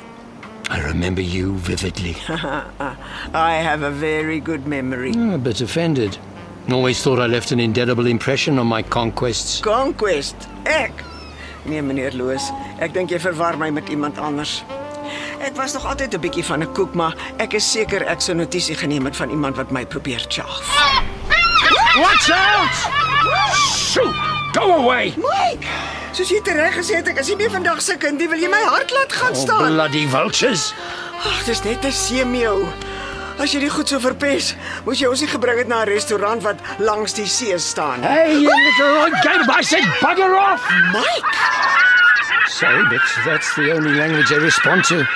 I 0.71 0.81
remember 0.81 1.23
you 1.23 1.57
vividly. 1.65 2.17
I 3.35 3.53
have 3.63 3.83
a 3.83 3.91
very 3.91 4.41
good 4.41 4.67
memory. 4.67 5.13
I'm 5.13 5.33
a 5.33 5.39
bit 5.39 5.61
offended. 5.61 6.19
Always 6.71 7.03
thought 7.03 7.19
I 7.19 7.27
left 7.27 7.53
an 7.53 7.61
indelible 7.61 8.07
impression 8.07 8.59
on 8.59 8.67
my 8.67 8.83
conquests. 8.83 9.61
Conquest. 9.61 10.49
Ek. 10.67 10.93
Nee, 11.65 11.81
meneer 11.83 12.13
Loos, 12.17 12.51
ek 12.81 12.93
dink 12.97 13.13
jy 13.13 13.21
verwar 13.21 13.57
my 13.61 13.71
met 13.73 13.89
iemand 13.93 14.19
anders. 14.21 14.63
Ek 15.45 15.57
was 15.57 15.73
nog 15.77 15.87
altyd 15.87 16.15
'n 16.15 16.21
bietjie 16.21 16.45
van 16.45 16.63
'n 16.63 16.73
koek, 16.73 16.95
maar 16.95 17.17
ek 17.39 17.55
is 17.55 17.71
seker 17.73 18.05
ek 18.05 18.21
sou 18.21 18.37
notisie 18.37 18.75
geneem 18.75 19.05
het 19.05 19.17
van 19.17 19.31
iemand 19.31 19.57
wat 19.57 19.71
my 19.71 19.87
probeer 19.87 20.25
chaaf. 20.29 21.18
Watch 21.97 22.31
out! 22.31 22.71
Shoot! 23.75 24.15
Go 24.53 24.85
away! 24.85 25.15
Mike, 25.17 25.65
soos 26.13 26.29
jy 26.31 26.41
tereg 26.45 26.77
gesê 26.79 26.99
het, 27.01 27.09
ek 27.09 27.19
is 27.23 27.29
nie 27.33 27.37
meer 27.41 27.51
vandag 27.53 27.81
se 27.85 27.97
kind 28.01 28.21
nie. 28.21 28.29
Wil 28.31 28.43
jy 28.45 28.51
my 28.53 28.61
hart 28.69 28.93
laat 28.95 29.13
gaan 29.17 29.33
Oh, 29.35 29.41
staan? 29.45 29.73
bloody 29.73 30.05
vultures! 30.11 30.73
Ag, 31.25 31.41
dis 31.47 31.63
net 31.65 31.85
'n 31.85 31.93
seemeeu. 31.93 32.67
As 33.39 33.53
jy 33.55 33.61
dit 33.61 33.71
goed 33.73 33.89
so 33.89 33.99
verpes, 34.03 34.55
moes 34.85 34.99
jy 35.01 35.07
ons 35.09 35.21
nie 35.21 35.29
gebring 35.31 35.59
het 35.59 35.69
na 35.69 35.83
'n 35.83 35.89
restaurant 35.89 36.43
wat 36.43 36.59
langs 36.79 37.13
die 37.15 37.27
see 37.27 37.57
staan. 37.59 38.01
nie. 38.01 38.09
Hey, 38.09 38.39
you 38.39 38.51
little 38.51 39.11
game! 39.23 39.51
I 39.51 39.63
said 39.63 39.85
bugger 40.01 40.35
off! 40.37 40.63
Mike, 40.93 41.37
Sorry, 42.49 42.83
but 42.91 43.01
that's 43.25 43.55
the 43.55 43.73
only 43.73 43.95
language 43.95 44.33
I 44.33 44.37
respond 44.43 44.85
to. 44.85 45.07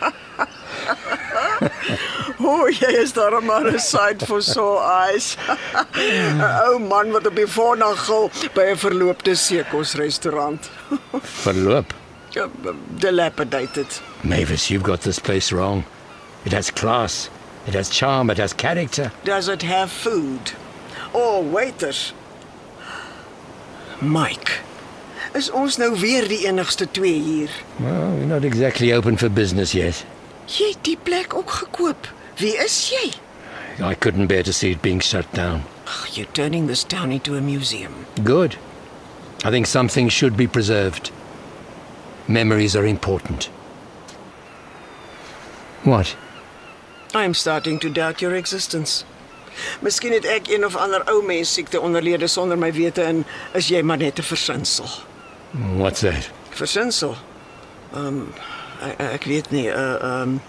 o, 2.38 2.46
oh, 2.48 2.68
jy 2.80 2.90
is 3.02 3.12
daar 3.12 3.42
maar 3.42 3.66
'n 3.72 3.78
sight 3.78 4.24
for 4.26 4.42
sore 4.42 4.80
eyes. 5.08 5.36
'n 5.94 6.40
Ou 6.40 6.78
man 6.78 7.10
wat 7.10 7.26
op 7.26 7.36
die 7.36 7.46
voornag 7.46 8.04
gil 8.06 8.30
by 8.54 8.64
'n 8.72 8.76
verloopte 8.76 9.34
seekosrestaurant. 9.34 10.70
Verloop. 11.44 11.94
Ja, 12.30 12.48
Dilapidated. 13.00 14.00
Mavis, 14.20 14.68
you've 14.68 14.84
got 14.84 15.00
this 15.00 15.18
place 15.18 15.54
wrong. 15.54 15.84
It 16.44 16.52
has 16.52 16.70
class. 16.70 17.28
It 17.66 17.74
has 17.74 17.88
charm. 17.88 18.30
It 18.30 18.38
has 18.38 18.52
character. 18.54 19.10
Does 19.24 19.48
it 19.48 19.62
have 19.62 19.90
food? 19.90 20.52
Or 21.12 21.42
waiters? 21.52 22.12
Mike, 24.00 24.52
is 25.32 25.50
ons 25.50 25.76
nou 25.76 25.94
weer 26.00 26.28
die 26.28 26.46
enigste 26.46 26.86
twee 26.90 27.16
hier? 27.22 27.50
Well, 27.80 28.10
we're 28.18 28.26
not 28.26 28.44
exactly 28.44 28.92
open 28.92 29.16
for 29.16 29.30
business 29.30 29.72
yet. 29.72 30.04
Jy 30.46 30.68
het 30.74 30.84
die 30.84 30.98
plek 31.02 31.34
ook 31.34 31.50
gekoop. 31.50 32.10
Wie 32.38 32.56
is 32.56 32.90
jy? 32.90 33.12
I 33.82 33.94
couldn't 33.94 34.26
bear 34.26 34.42
to 34.42 34.52
see 34.52 34.70
it 34.70 34.82
being 34.82 35.00
shut 35.00 35.30
down. 35.32 35.64
Ag, 35.86 36.16
you're 36.16 36.32
turning 36.32 36.66
this 36.66 36.84
town 36.84 37.12
into 37.12 37.36
a 37.36 37.40
museum. 37.40 38.06
Good. 38.24 38.56
I 39.44 39.50
think 39.50 39.66
some 39.66 39.88
things 39.88 40.12
should 40.12 40.36
be 40.36 40.46
preserved. 40.46 41.10
Memories 42.28 42.74
are 42.76 42.86
important. 42.86 43.44
What? 45.84 46.16
I'm 47.14 47.34
starting 47.34 47.78
to 47.80 47.88
doubt 47.90 48.20
your 48.20 48.34
existence. 48.34 49.04
Miskien 49.80 50.12
het 50.12 50.26
ek 50.28 50.48
een 50.52 50.64
of 50.66 50.76
ander 50.76 51.04
ou 51.08 51.22
mens 51.24 51.52
siekte 51.54 51.80
onderlede 51.80 52.26
sonder 52.28 52.58
my 52.60 52.72
wete 52.76 53.02
en 53.02 53.22
is 53.56 53.70
jy 53.72 53.80
maar 53.82 53.96
net 53.96 54.18
'n 54.18 54.22
versinsel. 54.22 54.88
What's 55.78 56.00
that? 56.00 56.28
Versinsel. 56.50 57.16
Ehm 57.94 58.06
um, 58.06 58.34
ek, 58.82 59.00
ek 59.00 59.24
weet 59.24 59.50
nie, 59.50 59.68
uh 59.68 59.94
ehm 60.02 60.22
um, 60.22 60.40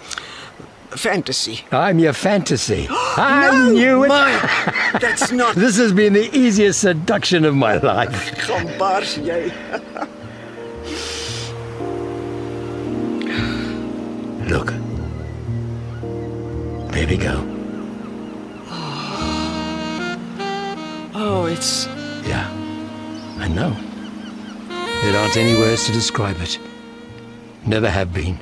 fantasy. 0.92 1.66
I'm 1.72 2.00
your 2.00 2.14
fantasy. 2.14 2.88
I 2.90 3.70
knew 3.72 4.06
it. 4.06 4.08
Mike, 4.08 5.02
that's 5.02 5.32
not 5.32 5.56
This 5.56 5.78
has 5.78 5.92
been 5.94 6.14
the 6.14 6.30
easiest 6.38 6.80
seduction 6.82 7.46
of 7.46 7.56
my 7.56 7.78
life. 7.78 8.48
Look. 14.48 14.74
There 16.92 17.08
we 17.08 17.18
go. 17.18 17.44
Oh, 21.20 21.46
it's 21.50 21.88
Yeah. 22.26 22.48
I 23.40 23.48
know. 23.48 23.76
there 25.02 25.18
aren't 25.20 25.38
any 25.38 25.56
words 25.60 25.86
to 25.88 25.92
describe 25.92 26.38
it. 26.42 26.60
Never 27.66 27.90
have 27.90 28.14
been. 28.14 28.38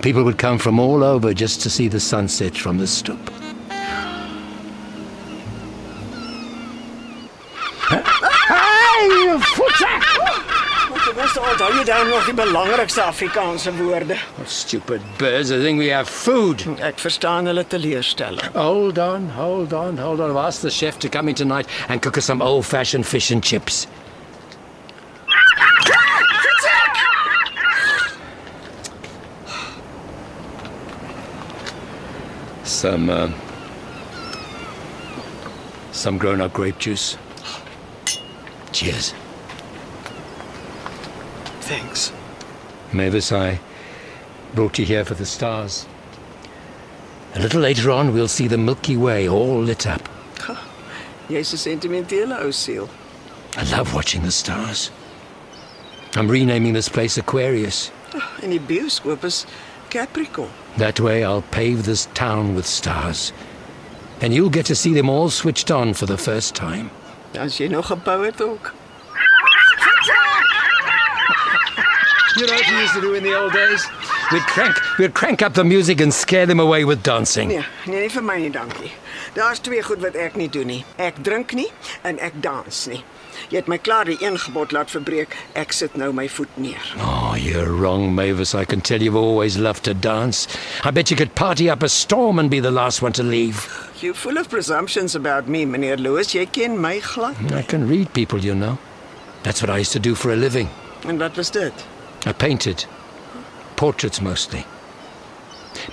People 0.00 0.24
would 0.24 0.38
come 0.38 0.58
from 0.58 0.80
all 0.80 1.04
over 1.04 1.32
just 1.34 1.62
to 1.62 1.70
see 1.70 1.86
the 1.88 2.00
sunset 2.00 2.56
from 2.56 2.78
the 2.78 2.86
stoop. 2.86 3.30
Hey, 8.48 9.38
voete! 9.54 9.92
Wat 10.92 11.06
jy 11.06 11.12
bes 11.16 11.36
onthou 11.40 11.70
jy 11.76 11.84
dan 11.88 12.10
nog 12.10 12.26
die 12.28 12.34
belangrikste 12.36 13.02
Afrikaanse 13.04 13.72
woorde. 13.78 14.18
Oh, 14.40 14.46
stupid 14.46 15.02
birds, 15.18 15.52
I 15.52 15.60
think 15.62 15.78
we 15.78 15.88
have 15.92 16.08
food. 16.10 16.64
Ek 16.82 16.98
verstaan 17.00 17.46
hulle 17.50 17.64
teleurstelling. 17.64 18.52
Hold 18.56 18.98
on, 18.98 19.28
hold 19.38 19.72
on, 19.72 19.98
hold 19.98 20.20
on. 20.20 20.30
I've 20.30 20.44
asked 20.48 20.62
the 20.62 20.70
chef 20.70 20.98
to 21.00 21.08
come 21.08 21.28
in 21.28 21.34
tonight 21.34 21.68
and 21.88 22.02
cook 22.02 22.18
us 22.18 22.26
some 22.26 22.42
old 22.42 22.66
fashioned 22.66 23.06
fish 23.06 23.30
and 23.30 23.42
chips. 23.42 23.86
Some, 32.82 33.10
uh, 33.10 33.30
some 35.92 36.18
grown 36.18 36.40
up 36.40 36.52
grape 36.52 36.80
juice. 36.80 37.16
Cheers. 38.72 39.14
Thanks. 41.60 42.12
Mavis, 42.92 43.30
I 43.30 43.60
brought 44.52 44.80
you 44.80 44.84
here 44.84 45.04
for 45.04 45.14
the 45.14 45.24
stars. 45.24 45.86
A 47.36 47.38
little 47.38 47.60
later 47.60 47.92
on, 47.92 48.12
we'll 48.12 48.26
see 48.26 48.48
the 48.48 48.58
Milky 48.58 48.96
Way 48.96 49.28
all 49.28 49.62
lit 49.62 49.86
up. 49.86 50.02
Jy's 51.28 51.52
'n 51.52 51.58
sentimentele 51.58 52.36
ou 52.44 52.50
siel. 52.50 52.88
I 53.56 53.62
love 53.76 53.94
watching 53.94 54.24
the 54.24 54.32
stars. 54.32 54.90
I'm 56.16 56.28
renaming 56.28 56.72
this 56.72 56.88
place 56.88 57.16
Aquarius. 57.16 57.92
En 58.42 58.50
die 58.50 58.80
is 58.80 59.46
Capricorn. 59.88 60.61
That 60.78 61.00
way, 61.00 61.24
I'll 61.24 61.42
pave 61.42 61.84
this 61.84 62.06
town 62.14 62.54
with 62.54 62.66
stars. 62.66 63.32
And 64.20 64.32
you'll 64.32 64.50
get 64.50 64.66
to 64.66 64.74
see 64.74 64.94
them 64.94 65.10
all 65.10 65.30
switched 65.30 65.70
on 65.70 65.94
for 65.94 66.06
the 66.06 66.16
first 66.16 66.54
time. 66.54 66.90
As 67.34 67.58
jy 67.58 67.68
nog 67.68 67.86
gebou 67.86 68.24
het 68.24 68.42
ook. 68.42 68.72
You 72.36 72.46
know 72.46 72.54
what 72.54 72.66
we 72.70 72.80
used 72.80 72.94
to 72.94 73.00
do 73.00 73.14
in 73.14 73.22
the 73.22 73.34
old 73.38 73.52
days? 73.52 73.86
We'd 74.30 74.46
crank, 74.46 74.80
we'd 74.98 75.14
crank 75.14 75.42
up 75.42 75.54
the 75.54 75.64
music 75.64 76.00
and 76.00 76.12
scare 76.14 76.46
them 76.46 76.60
away 76.60 76.84
with 76.84 77.02
dancing. 77.02 77.48
Nee, 77.48 77.64
nee, 77.86 78.00
nie 78.00 78.08
vir 78.08 78.22
my 78.22 78.38
nie, 78.38 78.50
dankie. 78.50 78.92
Daar's 79.34 79.60
twee 79.60 79.82
goed 79.82 80.00
wat 80.04 80.14
ek 80.16 80.36
nie 80.36 80.48
doen 80.48 80.66
nie. 80.66 80.84
Ek 80.96 81.18
drink 81.24 81.52
nie 81.56 81.68
en 82.04 82.18
ek 82.20 82.38
dans 82.44 82.86
nie. 82.88 83.02
Jy 83.50 83.58
het 83.60 83.68
my 83.68 83.78
klaar 83.80 84.06
die 84.08 84.16
een 84.20 84.38
gebod 84.38 84.72
laat 84.72 84.92
verbreek. 84.92 85.34
Ek 85.58 85.72
sit 85.72 85.96
nou 85.96 86.12
my 86.16 86.28
voet 86.28 86.52
neer. 86.56 86.80
Oh, 87.00 87.34
you're 87.36 87.72
wrong, 87.72 88.14
Mavis. 88.14 88.54
I 88.54 88.64
can 88.64 88.80
tell 88.80 89.02
you've 89.02 89.16
always 89.16 89.58
loved 89.58 89.84
to 89.84 89.94
dance. 89.94 90.46
I 90.84 90.90
bet 90.90 91.10
you 91.10 91.16
could 91.16 91.34
party 91.34 91.68
up 91.70 91.82
a 91.82 91.88
storm 91.88 92.38
and 92.38 92.50
be 92.50 92.60
the 92.60 92.70
last 92.70 93.02
one 93.02 93.12
to 93.12 93.22
leave. 93.22 93.66
You're 94.00 94.14
full 94.14 94.38
of 94.38 94.48
presumptions 94.48 95.14
about 95.14 95.48
me, 95.48 95.64
meneer 95.66 95.98
Louis. 95.98 96.32
Jy 96.34 96.46
ken 96.46 96.78
my 96.78 97.00
glad. 97.14 97.36
Hmm, 97.36 97.54
I 97.54 97.62
can 97.62 97.88
read 97.88 98.12
people, 98.12 98.38
you 98.38 98.54
know. 98.54 98.78
That's 99.42 99.60
what 99.62 99.70
I 99.70 99.78
used 99.78 99.92
to 99.92 100.00
do 100.00 100.14
for 100.14 100.32
a 100.32 100.36
living. 100.36 100.68
En 101.06 101.18
wat 101.18 101.36
was 101.36 101.50
dit? 101.50 101.72
I 102.26 102.32
painted. 102.32 102.86
Portraits 103.82 104.20
mostly. 104.20 104.64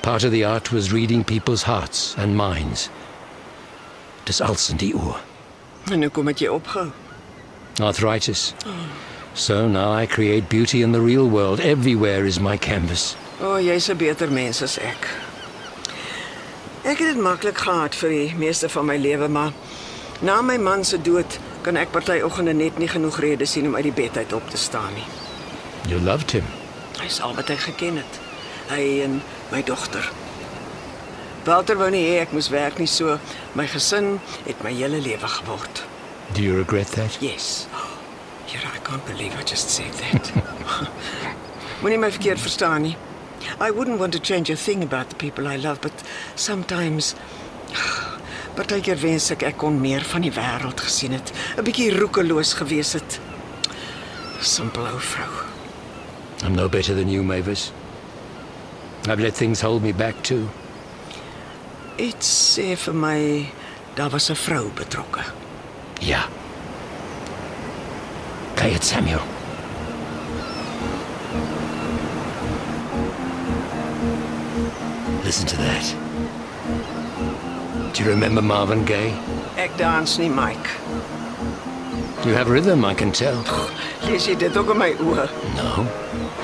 Part 0.03 0.23
of 0.23 0.31
the 0.31 0.43
art 0.43 0.71
was 0.71 0.93
reading 0.93 1.23
people's 1.23 1.63
hearts 1.63 2.15
and 2.17 2.37
minds. 2.37 2.87
Dis 4.25 4.41
als 4.41 4.69
in 4.69 4.77
die 4.77 4.93
oor. 4.93 5.17
En 5.91 6.01
hoe 6.01 6.11
kom 6.11 6.29
dit 6.29 6.43
jy 6.43 6.51
opgehou? 6.53 6.91
Arthritis. 7.81 8.53
So 9.33 9.67
now 9.67 9.89
I 10.01 10.05
create 10.05 10.53
beauty 10.53 10.83
in 10.83 10.91
the 10.91 11.01
real 11.01 11.25
world. 11.29 11.59
Everywhere 11.59 12.27
is 12.27 12.39
my 12.39 12.57
canvas. 12.57 13.15
O, 13.41 13.55
oh, 13.55 13.57
jy's 13.57 13.89
'n 13.89 13.97
beter 13.97 14.31
mens 14.31 14.61
as 14.61 14.77
ek. 14.77 15.09
Ek 16.83 16.97
het 17.01 17.15
dit 17.15 17.17
maklik 17.17 17.57
gehad 17.57 17.95
vir 17.95 18.09
die 18.09 18.35
meeste 18.37 18.69
van 18.69 18.85
my 18.85 18.97
lewe, 18.97 19.27
maar 19.27 19.51
na 20.21 20.41
my 20.41 20.57
man 20.57 20.83
se 20.85 21.01
dood 21.01 21.39
kan 21.61 21.75
ek 21.75 21.91
party 21.91 22.21
oggende 22.21 22.53
net 22.53 22.77
nie 22.77 22.87
genoeg 22.87 23.19
redes 23.19 23.51
sien 23.51 23.65
om 23.65 23.75
uit 23.75 23.83
die 23.83 23.97
bed 24.03 24.17
uit 24.17 24.33
op 24.33 24.49
te 24.49 24.57
staan 24.57 24.93
nie. 24.93 25.09
You 25.87 26.01
loved 26.01 26.31
him. 26.31 26.58
Hy's 26.99 27.19
al 27.21 27.35
wat 27.35 27.47
hy 27.47 27.55
geken 27.55 28.01
het. 28.01 28.19
Hy 28.69 28.83
en 29.05 29.21
my 29.51 29.63
dogter. 29.63 30.11
Walter 31.47 31.77
wou 31.79 31.89
nie 31.89 32.03
hê 32.05 32.19
ek 32.21 32.33
moes 32.35 32.51
werk 32.53 32.77
nie 32.77 32.89
so. 32.89 33.17
My 33.57 33.65
gesin 33.67 34.19
het 34.45 34.59
my 34.63 34.73
hele 34.75 34.99
lewe 35.01 35.27
geword. 35.39 35.83
Do 36.35 36.43
you 36.43 36.57
regret 36.57 36.91
that? 36.99 37.17
Yes. 37.21 37.67
Here 38.45 38.61
I 38.65 38.79
can't 38.83 39.05
believe 39.05 39.33
I 39.39 39.43
just 39.43 39.69
said 39.69 39.93
that. 40.03 40.31
Moenie 41.81 41.99
my 41.99 42.11
verkeerd 42.11 42.39
verstaan 42.39 42.81
nie. 42.81 42.97
I 43.59 43.71
wouldn't 43.71 43.99
want 43.99 44.13
to 44.13 44.19
change 44.19 44.49
a 44.51 44.55
thing 44.55 44.83
about 44.83 45.09
the 45.09 45.15
people 45.15 45.47
I 45.47 45.55
love, 45.55 45.81
but 45.81 45.93
sometimes 46.35 47.15
Partykeer 48.59 48.99
wens 48.99 49.29
ek 49.31 49.45
ek 49.47 49.59
kon 49.61 49.77
meer 49.79 50.03
van 50.03 50.25
die 50.25 50.33
wêreld 50.35 50.81
gesien 50.83 51.15
het, 51.15 51.31
'n 51.55 51.63
bietjie 51.63 51.93
roekeloos 51.95 52.57
gewees 52.59 52.93
het. 52.97 53.19
Simpel 54.41 54.89
ou 54.89 54.99
vrou. 54.99 55.48
I'm 56.43 56.55
no 56.55 56.67
better 56.69 56.93
than 56.93 57.09
you, 57.09 57.23
Mavis. 57.23 57.71
I've 59.07 59.19
let 59.19 59.33
things 59.33 59.61
hold 59.61 59.83
me 59.83 59.91
back 59.91 60.21
too. 60.23 60.49
Dit 61.97 62.23
sê 62.23 62.75
vir 62.75 62.93
my 62.93 63.51
daar 63.95 64.11
was 64.11 64.29
'n 64.29 64.35
vrou 64.35 64.71
betrokke. 64.75 65.23
Yeah. 66.01 66.27
Play 68.55 68.73
it, 68.73 68.83
Samuel. 68.83 69.21
Listen 75.23 75.45
to 75.47 75.57
that. 75.57 75.85
Do 77.93 78.03
you 78.03 78.09
remember 78.09 78.41
Marvin 78.41 78.85
Gaye? 78.85 79.13
Ek 79.57 79.75
dans 79.77 80.17
nie, 80.17 80.29
Mike. 80.29 80.69
You 82.25 82.33
have 82.33 82.49
rhythm, 82.49 82.83
I 82.85 82.93
can 82.93 83.11
tell. 83.11 83.43
Lees 84.07 84.25
jy 84.27 84.35
dit 84.35 84.57
ook 84.57 84.71
in 84.71 84.77
my 84.77 84.91
oë? 84.99 85.27
No. 85.55 85.85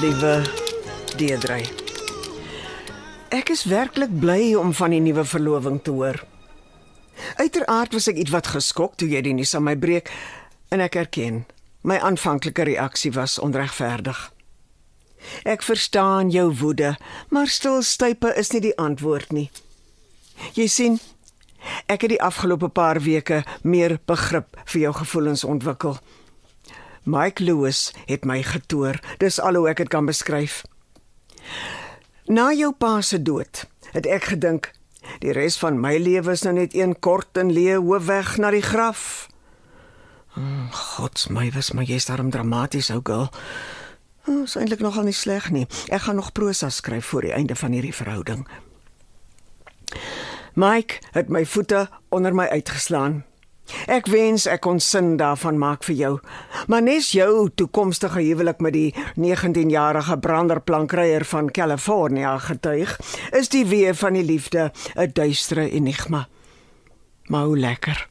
Liewe 0.00 0.42
Deedrey. 1.16 1.66
Ek 3.28 3.50
is 3.52 3.66
werklik 3.68 4.12
bly 4.22 4.54
om 4.56 4.70
van 4.72 4.94
die 4.94 5.00
nuwe 5.04 5.26
verloving 5.28 5.76
te 5.84 5.92
hoor. 5.92 6.16
Uiteraard 7.36 7.92
was 7.92 8.08
ek 8.08 8.20
ietwat 8.22 8.48
geskok 8.54 8.94
toe 8.96 9.10
jy 9.10 9.20
die 9.26 9.34
nuus 9.36 9.52
aan 9.58 9.66
my 9.66 9.74
breek 9.76 10.08
en 10.72 10.80
ek 10.80 10.96
erken, 11.02 11.42
my 11.84 11.98
aanvanklike 12.00 12.64
reaksie 12.70 13.12
was 13.12 13.36
onregverdig. 13.44 14.22
Ek 15.44 15.66
verstaan 15.68 16.32
jou 16.32 16.48
woede, 16.62 16.94
maar 17.28 17.52
stilstype 17.52 18.32
is 18.40 18.54
nie 18.56 18.62
die 18.70 18.76
antwoord 18.80 19.36
nie. 19.36 19.50
Jy 20.56 20.68
sien, 20.72 20.96
ek 21.92 22.06
het 22.06 22.14
die 22.14 22.22
afgelope 22.24 22.72
paar 22.72 23.02
weke 23.04 23.42
meer 23.68 23.98
begrip 24.08 24.56
vir 24.64 24.86
jou 24.86 24.96
gevoelens 25.02 25.44
ontwikkel. 25.44 26.00
Mike 27.02 27.42
Lewis 27.42 27.92
het 28.06 28.24
my 28.24 28.42
getoer. 28.42 29.00
Dis 29.18 29.40
al 29.40 29.54
hoe 29.54 29.68
ek 29.68 29.76
dit 29.84 29.88
kan 29.88 30.06
beskryf. 30.06 30.62
Na 32.30 32.52
jou 32.52 32.72
pa 32.72 33.00
se 33.00 33.22
dood, 33.22 33.64
het 33.92 34.06
ek 34.06 34.30
gedink 34.34 34.70
die 35.18 35.32
res 35.34 35.56
van 35.58 35.80
my 35.80 35.96
lewe 35.98 36.36
is 36.36 36.44
nou 36.46 36.52
net 36.54 36.74
een 36.76 36.92
kort 37.02 37.36
en 37.40 37.50
leë 37.50 37.80
hoofweg 37.80 38.36
na 38.38 38.52
die 38.54 38.62
graf. 38.62 39.26
Oh, 40.38 40.68
God, 40.72 41.26
my 41.30 41.48
was 41.50 41.72
maar 41.74 41.88
jy's 41.88 42.06
daarom 42.06 42.30
dramaties 42.30 42.92
ou 42.94 43.00
girl. 43.02 43.30
Oh, 44.28 44.44
is 44.44 44.54
eintlik 44.54 44.84
nogal 44.84 45.08
nie 45.08 45.16
sleg 45.16 45.48
nie. 45.50 45.66
Ek 45.90 46.04
gaan 46.06 46.20
nog 46.20 46.32
prosa 46.36 46.70
skryf 46.70 47.10
voor 47.10 47.26
die 47.26 47.34
einde 47.34 47.56
van 47.56 47.74
hierdie 47.74 47.94
verhouding. 47.94 48.44
Mike 50.54 51.00
het 51.16 51.28
my 51.28 51.42
voete 51.46 51.88
onder 52.08 52.34
my 52.34 52.46
uitgeslaan. 52.46 53.24
Ek 53.86 54.06
wens 54.06 54.46
ek 54.46 54.60
kon 54.60 54.80
sin 54.80 55.16
daarvan 55.16 55.58
maak 55.58 55.84
vir 55.84 55.94
jou. 55.94 56.12
Maar 56.66 56.82
nes 56.82 57.10
jou 57.12 57.48
toekomstige 57.54 58.20
huwelik 58.20 58.60
met 58.60 58.72
die 58.72 58.94
19-jarige 59.16 60.18
branderplankryer 60.18 61.24
van 61.24 61.50
Kalifornië 61.50 62.38
getuig, 62.38 63.00
is 63.32 63.48
die 63.48 63.64
weë 63.66 63.94
van 63.94 64.12
die 64.12 64.24
liefde 64.24 64.72
'n 64.96 65.10
duistere 65.12 65.70
enigma. 65.70 66.28
Maar 67.26 67.44
hoe 67.44 67.58
lekker. 67.58 68.08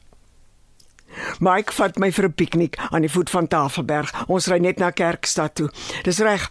Mike 1.40 1.72
vat 1.72 1.98
my 1.98 2.12
vir 2.12 2.24
'n 2.24 2.32
piknik 2.32 2.76
aan 2.90 3.00
die 3.00 3.10
voet 3.10 3.30
van 3.30 3.48
Tafelberg. 3.48 4.28
Ons 4.28 4.46
ry 4.46 4.58
net 4.58 4.78
na 4.78 4.90
Kerkstad 4.90 5.54
toe. 5.54 5.70
Dis 6.02 6.18
reg. 6.18 6.50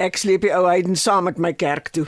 Ek 0.00 0.16
sleep 0.16 0.46
die 0.46 0.52
ou 0.56 0.64
Hayden 0.64 0.96
saam 0.96 1.26
met 1.28 1.36
my 1.36 1.52
kerk 1.52 1.90
toe. 1.92 2.06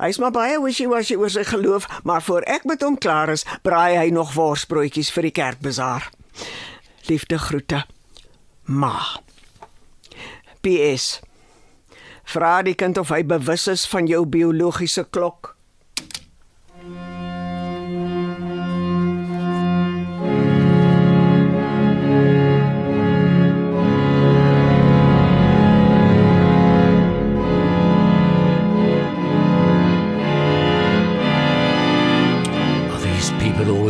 Hy's 0.00 0.16
maar 0.22 0.32
baie 0.32 0.56
wishy-washy 0.62 1.18
oor 1.20 1.32
sy 1.32 1.44
geloof, 1.44 1.84
maar 2.08 2.24
voor 2.24 2.46
ek 2.48 2.64
met 2.64 2.84
hom 2.84 2.96
klaar 2.96 3.28
is, 3.34 3.44
braai 3.66 3.98
hy 3.98 4.08
nog 4.14 4.32
worsbroodjies 4.38 5.12
vir 5.12 5.28
die 5.28 5.34
kerkbazaar. 5.36 6.08
Liefde 7.10 7.38
groete. 7.38 7.82
Ma. 8.64 8.94
PS. 10.64 11.20
Vra 12.26 12.62
die 12.64 12.74
kind 12.74 12.96
of 12.98 13.12
hy 13.12 13.20
bewus 13.22 13.68
is 13.70 13.84
van 13.86 14.08
jou 14.08 14.24
biologiese 14.26 15.04
klok. 15.12 15.55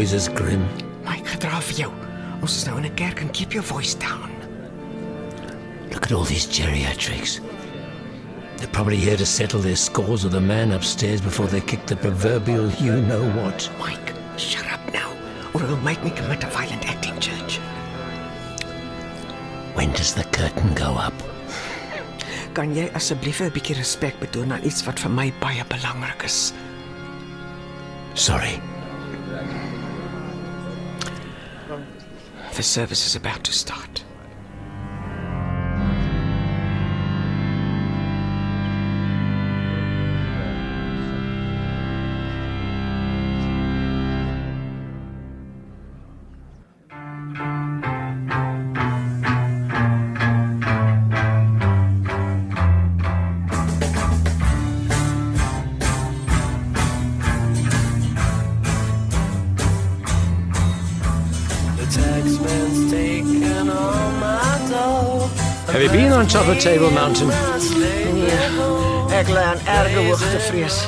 Always 0.06 0.28
as 0.28 0.28
grim? 0.28 0.62
My 1.04 1.18
gedra 1.26 1.58
vir 1.60 1.78
jou. 1.80 1.90
Ons 2.40 2.56
is 2.56 2.66
nou 2.66 2.76
in 2.78 2.84
'n 2.84 2.94
kerk 2.94 3.20
en 3.20 3.30
keep 3.30 3.52
your 3.52 3.64
voice 3.64 3.94
down. 3.94 4.30
Look 5.90 6.04
at 6.04 6.12
all 6.12 6.24
these 6.24 6.46
geriatrics. 6.46 7.40
They're 8.56 8.72
probably 8.72 8.98
here 8.98 9.16
to 9.16 9.26
settle 9.26 9.60
their 9.60 9.76
scores 9.76 10.22
with 10.22 10.32
the 10.32 10.40
man 10.40 10.70
upstairs 10.72 11.20
before 11.20 11.48
they 11.48 11.60
kick 11.60 11.86
the 11.86 11.96
proverbial 11.96 12.70
you 12.78 12.94
know 13.02 13.24
what. 13.38 13.68
Mike, 13.80 14.14
shut 14.36 14.66
up 14.72 14.80
now, 14.92 15.10
or 15.52 15.64
it'll 15.64 15.84
make 15.90 16.02
me 16.04 16.10
commit 16.10 16.44
a 16.44 16.50
violent 16.50 16.86
act 16.88 17.06
in 17.06 17.18
church. 17.20 17.58
When 19.74 19.90
does 19.92 20.14
the 20.14 20.24
curtain 20.24 20.72
go 20.74 20.90
up? 21.06 21.14
Kan 22.54 22.74
jy 22.74 22.90
asseblief 22.94 23.40
'n 23.40 23.50
bietjie 23.50 23.74
respek 23.74 24.14
betoon 24.20 24.52
aan 24.52 24.64
iets 24.64 24.86
wat 24.86 25.00
vir 25.00 25.10
my 25.10 25.32
baie 25.40 25.64
belangrik 25.68 26.22
is? 26.22 26.52
Sorry. 28.14 28.62
The 32.54 32.62
service 32.62 33.06
is 33.06 33.16
about 33.16 33.44
to 33.44 33.52
start. 33.52 34.04
Table 66.58 66.90
Mountain? 66.90 67.28
Nee, 68.14 69.16
ek 69.18 69.28
lê 69.28 69.42
aan 69.44 69.60
erge 69.68 69.98
hoogte 70.06 70.38
vrees. 70.48 70.78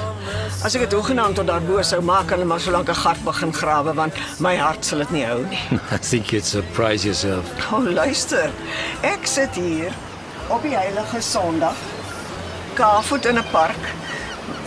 As 0.64 0.74
ek 0.74 0.86
dit 0.86 0.94
hoegenaamd 0.96 1.36
tot 1.38 1.48
daarbo 1.50 1.82
sou 1.84 2.00
maak, 2.02 2.30
kan 2.30 2.40
hulle 2.40 2.48
maar 2.48 2.62
so 2.64 2.72
lank 2.72 2.88
'n 2.88 2.96
gat 2.96 3.20
begin 3.24 3.52
grawe 3.52 3.92
want 3.94 4.14
my 4.40 4.56
hart 4.56 4.84
sal 4.84 4.98
dit 5.04 5.10
nie 5.10 5.24
hou 5.26 5.44
nie. 5.44 5.60
I 5.96 5.98
think 5.98 6.32
you'd 6.32 6.44
surprise 6.48 7.04
yourself. 7.04 7.44
Oh, 7.72 7.84
luister. 7.84 8.50
Ek 9.02 9.26
sit 9.26 9.54
hier 9.54 9.92
op 10.48 10.62
die 10.62 10.76
heilige 10.76 11.20
Sondag, 11.20 11.76
kaafvoet 12.74 13.26
in 13.26 13.38
'n 13.38 13.44
park 13.52 13.92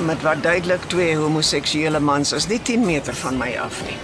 met 0.06 0.22
wat 0.22 0.44
duidelik 0.44 0.86
twee 0.88 1.18
homoseksuele 1.18 2.00
mans 2.00 2.32
is 2.32 2.48
nie 2.48 2.62
10 2.62 2.86
meter 2.86 3.14
van 3.14 3.38
my 3.38 3.58
af 3.58 3.82
nie. 3.86 3.98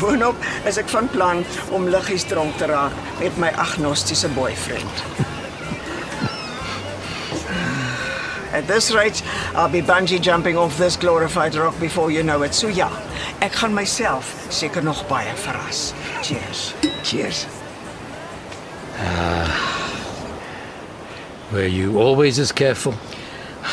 Boonop 0.00 0.36
is 0.66 0.76
ek 0.76 0.88
van 0.88 1.08
plan 1.08 1.44
om 1.70 1.88
liggies 1.88 2.24
dronk 2.24 2.56
te 2.58 2.66
raak 2.66 2.92
met 3.20 3.38
my 3.38 3.52
agnostiese 3.54 4.28
boyfriend. 4.28 5.34
At 8.56 8.66
this 8.66 8.90
rate, 8.94 9.22
I'll 9.54 9.68
be 9.68 9.82
bungee 9.82 10.18
jumping 10.18 10.56
off 10.56 10.78
this 10.78 10.96
glorified 10.96 11.54
rock 11.56 11.78
before 11.78 12.10
you 12.10 12.22
know 12.22 12.40
it. 12.42 12.54
So 12.54 12.68
ja, 12.68 12.88
ek 13.44 13.52
gaan 13.60 13.76
myself 13.76 14.32
seker 14.48 14.80
nog 14.80 15.02
baie 15.10 15.34
verras. 15.36 15.92
Cheers. 16.24 16.72
Cheers. 17.04 17.44
Were 21.52 21.68
you 21.68 22.00
always 22.00 22.38
as 22.38 22.50
careful? 22.50 22.94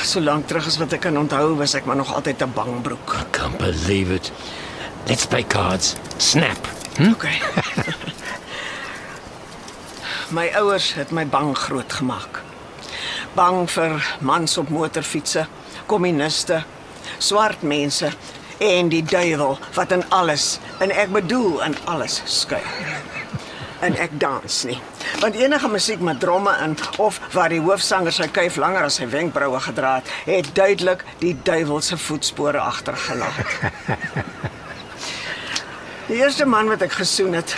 So 0.03 0.19
lank 0.19 0.51
terug 0.51 0.67
as 0.67 0.75
wat 0.77 0.91
ek 0.99 1.07
kan 1.07 1.15
onthou, 1.15 1.55
was 1.55 1.79
ek 1.79 1.87
maar 1.87 1.95
nog 1.95 2.11
altyd 2.11 2.43
'n 2.43 2.51
bangbroek. 2.51 3.15
I 3.23 3.25
can't 3.31 3.57
believe 3.57 4.11
it. 4.11 4.31
Let's 5.07 5.25
play 5.25 5.47
cards. 5.47 5.95
Snap. 6.17 6.59
Okay. 6.99 7.39
my 10.39 10.51
ouers 10.59 10.93
het 10.99 11.11
my 11.15 11.23
bang 11.23 11.55
groot 11.55 11.93
gemaak. 11.93 12.42
Bang 13.33 13.65
vir 13.69 13.97
mans 14.21 14.57
op 14.61 14.69
motorfietsse, 14.69 15.47
kommuniste, 15.89 16.59
swart 17.17 17.63
mense 17.65 18.11
en 18.61 18.91
die 18.93 19.03
duiwel 19.03 19.57
wat 19.73 19.91
in 19.91 20.03
alles, 20.13 20.59
en 20.79 20.93
ek 20.93 21.09
bedoel 21.15 21.63
in 21.65 21.77
alles 21.89 22.21
skuil. 22.29 22.67
En 23.83 23.97
ek 23.99 24.13
dans 24.21 24.59
nie. 24.69 24.77
Want 25.19 25.35
enige 25.35 25.67
musiek 25.67 25.99
met 25.99 26.21
dromme 26.21 26.53
in 26.63 26.77
of 27.03 27.19
waar 27.33 27.51
die 27.51 27.59
hoofsanger 27.63 28.15
sy 28.15 28.29
kuif 28.31 28.55
langer 28.61 28.85
as 28.87 29.01
sy 29.01 29.09
wenkbroue 29.11 29.59
gedra 29.65 29.97
het, 29.97 30.13
het 30.29 30.53
duidelik 30.55 31.03
die 31.19 31.33
duiwel 31.43 31.81
se 31.81 31.97
voetspore 31.97 32.61
agtergelaat. 32.63 33.43
Die 36.03 36.17
eerste 36.19 36.45
man 36.45 36.67
wat 36.67 36.81
ek 36.83 36.97
gesoen 36.99 37.33
het, 37.37 37.53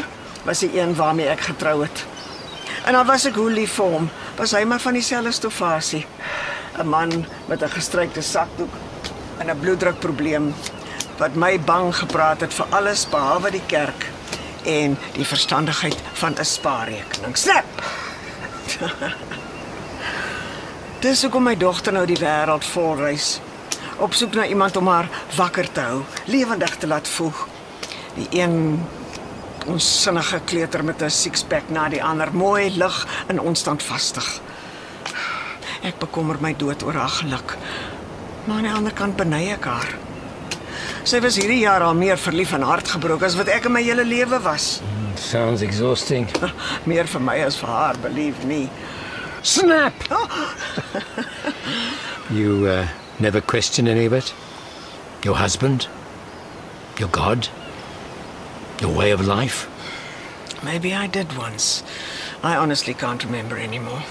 was 0.46 0.60
die 0.62 0.78
een 0.78 0.92
waarmee 0.96 1.26
ek 1.28 1.48
getrou 1.48 1.80
het. 1.82 2.04
En 2.86 2.94
dan 2.94 3.08
was 3.10 3.26
ek 3.26 3.40
hoe 3.42 3.50
lief 3.50 3.74
vir 3.80 3.90
hom, 3.90 4.06
was 4.36 4.52
hy 4.52 4.64
maar 4.64 4.80
van 4.80 4.94
dieselfde 4.94 5.32
stofasie. 5.32 6.06
'n 6.78 6.88
Man 6.88 7.26
met 7.46 7.64
'n 7.64 7.70
gestrykte 7.70 8.22
sakdoek 8.22 8.74
en 9.38 9.50
'n 9.50 9.60
bloeddrukprobleem 9.60 10.54
wat 11.18 11.36
my 11.36 11.60
bang 11.60 11.96
gepraat 11.96 12.42
het 12.42 12.54
vir 12.54 12.66
alles 12.70 13.10
behalwe 13.10 13.52
die 13.52 13.66
kerk 13.66 14.12
en 14.64 14.98
die 15.14 15.26
verstandigheid 15.26 15.98
van 16.14 16.36
'n 16.40 16.46
spaarrekening. 16.46 17.38
Snap. 17.38 17.66
Dis 21.06 21.22
hoekom 21.22 21.44
my 21.44 21.58
dogter 21.58 21.94
nou 21.94 22.06
die 22.06 22.20
wêreld 22.20 22.66
vol 22.66 22.96
reis. 22.96 23.40
Op 23.98 24.14
soek 24.14 24.34
na 24.34 24.46
iemand 24.46 24.78
om 24.78 24.88
haar 24.88 25.10
wakker 25.36 25.72
te 25.72 25.80
hou, 25.80 26.02
lewendig 26.26 26.76
te 26.78 26.88
laat 26.88 27.08
voel. 27.08 27.34
Die 28.16 28.28
een 28.42 28.86
ons 29.72 30.02
sinnige 30.04 30.40
kleuter 30.46 30.84
met 30.84 31.02
'n 31.02 31.10
six-pack 31.10 31.70
na 31.70 31.90
die 31.90 32.04
ander, 32.04 32.34
mooi 32.34 32.70
lig 32.78 33.08
en 33.28 33.40
onstandvastig. 33.40 34.42
Ek 35.84 36.00
bekommer 36.00 36.38
my 36.42 36.54
dood 36.58 36.84
oor 36.84 36.94
haar 36.94 37.10
geluk. 37.10 37.58
Maar 38.46 38.58
aan 38.58 38.64
die 38.64 38.72
ander 38.72 38.94
kant 38.94 39.16
beny 39.16 39.52
ek 39.54 39.66
haar. 39.66 39.96
Sy 41.04 41.20
was 41.22 41.36
hierdie 41.38 41.60
jaar 41.60 41.82
al 41.82 41.94
meer 41.94 42.18
verlief 42.18 42.54
en 42.54 42.62
hartgebroken 42.62 43.26
as 43.26 43.36
wat 43.36 43.48
ek 43.48 43.66
in 43.66 43.72
my 43.72 43.82
hele 43.82 44.06
lewe 44.06 44.40
was. 44.42 44.82
Sounds 45.16 45.62
exhausting. 45.62 46.28
Meer 46.90 47.06
vir 47.08 47.22
my 47.22 47.38
as 47.46 47.56
vir 47.56 47.70
haar, 47.70 47.98
believe 48.02 48.46
me. 48.46 48.70
Snap! 49.44 49.94
you 52.30 52.68
uh, 52.68 52.88
never 53.20 53.42
question 53.42 53.88
any 53.88 54.06
of 54.06 54.14
it? 54.14 54.34
Your 55.24 55.36
husband? 55.36 55.88
Your 56.98 57.10
God? 57.10 57.50
Your 58.80 58.96
way 58.96 59.12
of 59.12 59.26
life? 59.26 59.70
Maybe 60.64 60.94
I 60.94 61.08
did 61.08 61.38
once. 61.38 61.84
I 62.44 62.56
honestly 62.56 62.94
can't 62.94 63.24
remember 63.24 63.58
anymore. 63.58 64.04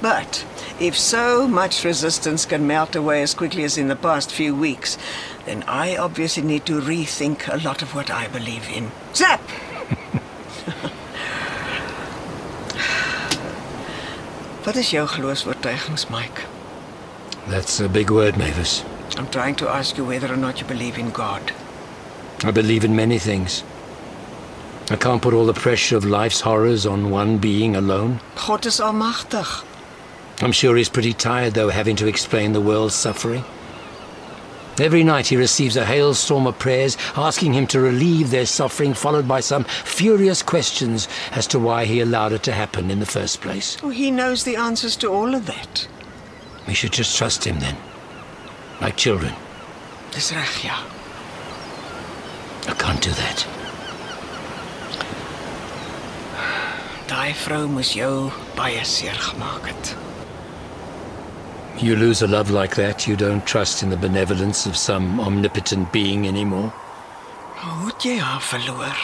But 0.00 0.44
if 0.80 0.98
so 0.98 1.46
much 1.46 1.84
resistance 1.84 2.44
can 2.44 2.66
melt 2.66 2.96
away 2.96 3.22
as 3.22 3.34
quickly 3.34 3.64
as 3.64 3.78
in 3.78 3.88
the 3.88 3.96
past 3.96 4.32
few 4.32 4.54
weeks, 4.54 4.98
then 5.46 5.62
I 5.64 5.96
obviously 5.96 6.42
need 6.42 6.66
to 6.66 6.80
rethink 6.80 7.48
a 7.48 7.62
lot 7.64 7.82
of 7.82 7.94
what 7.94 8.10
I 8.10 8.28
believe 8.28 8.68
in. 8.68 8.90
Zap! 9.14 9.40
Wat 14.64 14.76
is 14.76 14.90
jou 14.90 15.06
geloofsvertuigings, 15.06 16.10
Mike? 16.10 16.44
That's 17.48 17.80
a 17.80 17.88
big 17.88 18.10
word, 18.10 18.36
Mavis. 18.36 18.84
I'm 19.16 19.28
trying 19.28 19.56
to 19.56 19.68
ask 19.68 19.96
you 19.96 20.04
whether 20.04 20.32
or 20.32 20.36
not 20.36 20.60
you 20.60 20.66
believe 20.66 20.98
in 20.98 21.10
God. 21.10 21.52
I 22.44 22.50
believe 22.50 22.84
in 22.84 22.96
many 22.96 23.18
things. 23.18 23.62
I 24.90 24.96
can't 24.96 25.22
put 25.22 25.32
all 25.32 25.46
the 25.46 25.54
pressure 25.54 25.96
of 25.96 26.04
life's 26.04 26.40
horrors 26.40 26.86
on 26.86 27.10
one 27.10 27.38
being 27.38 27.76
alone. 27.76 28.20
God 28.46 28.66
is 28.66 28.80
almagtig. 28.80 29.64
I'm 30.40 30.52
sure 30.52 30.76
he's 30.76 30.88
pretty 30.88 31.12
tired, 31.12 31.54
though, 31.54 31.68
having 31.68 31.94
to 31.96 32.08
explain 32.08 32.52
the 32.52 32.60
world's 32.60 32.94
suffering. 32.94 33.44
Every 34.80 35.04
night 35.04 35.28
he 35.28 35.36
receives 35.36 35.76
a 35.76 35.84
hailstorm 35.84 36.46
of 36.46 36.58
prayers 36.58 36.96
asking 37.14 37.52
him 37.52 37.66
to 37.68 37.80
relieve 37.80 38.30
their 38.30 38.46
suffering, 38.46 38.94
followed 38.94 39.28
by 39.28 39.40
some 39.40 39.64
furious 39.64 40.42
questions 40.42 41.08
as 41.30 41.46
to 41.48 41.58
why 41.58 41.84
he 41.84 42.00
allowed 42.00 42.32
it 42.32 42.42
to 42.44 42.52
happen 42.52 42.90
in 42.90 42.98
the 42.98 43.06
first 43.06 43.40
place. 43.40 43.76
Oh, 43.82 43.90
he 43.90 44.10
knows 44.10 44.44
the 44.44 44.56
answers 44.56 44.96
to 44.96 45.08
all 45.08 45.34
of 45.34 45.46
that. 45.46 45.86
We 46.66 46.74
should 46.74 46.92
just 46.92 47.16
trust 47.16 47.44
him 47.44 47.60
then. 47.60 47.76
Like 48.80 48.96
children. 48.96 49.34
Dis 50.10 50.32
reg, 50.32 50.64
ja. 50.64 50.82
I 52.68 52.74
can't 52.74 53.02
do 53.02 53.10
that. 53.10 53.46
Daai 57.08 57.32
vrou 57.34 57.66
moes 57.68 57.92
jou 57.94 58.30
baie 58.56 58.84
seer 58.84 59.18
gemaak 59.18 59.66
het. 59.66 59.96
You 61.82 61.96
lose 61.96 62.22
a 62.22 62.28
love 62.28 62.50
like 62.50 62.76
that, 62.76 63.08
you 63.08 63.16
don't 63.16 63.44
trust 63.44 63.82
in 63.82 63.90
the 63.90 63.96
benevolence 63.96 64.66
of 64.66 64.76
some 64.76 65.20
omnipotent 65.20 65.92
being 65.92 66.28
anymore. 66.28 66.72
Hoe 67.56 67.86
het 67.86 68.02
jy 68.04 68.18
haar 68.18 68.40
verloor? 68.40 68.96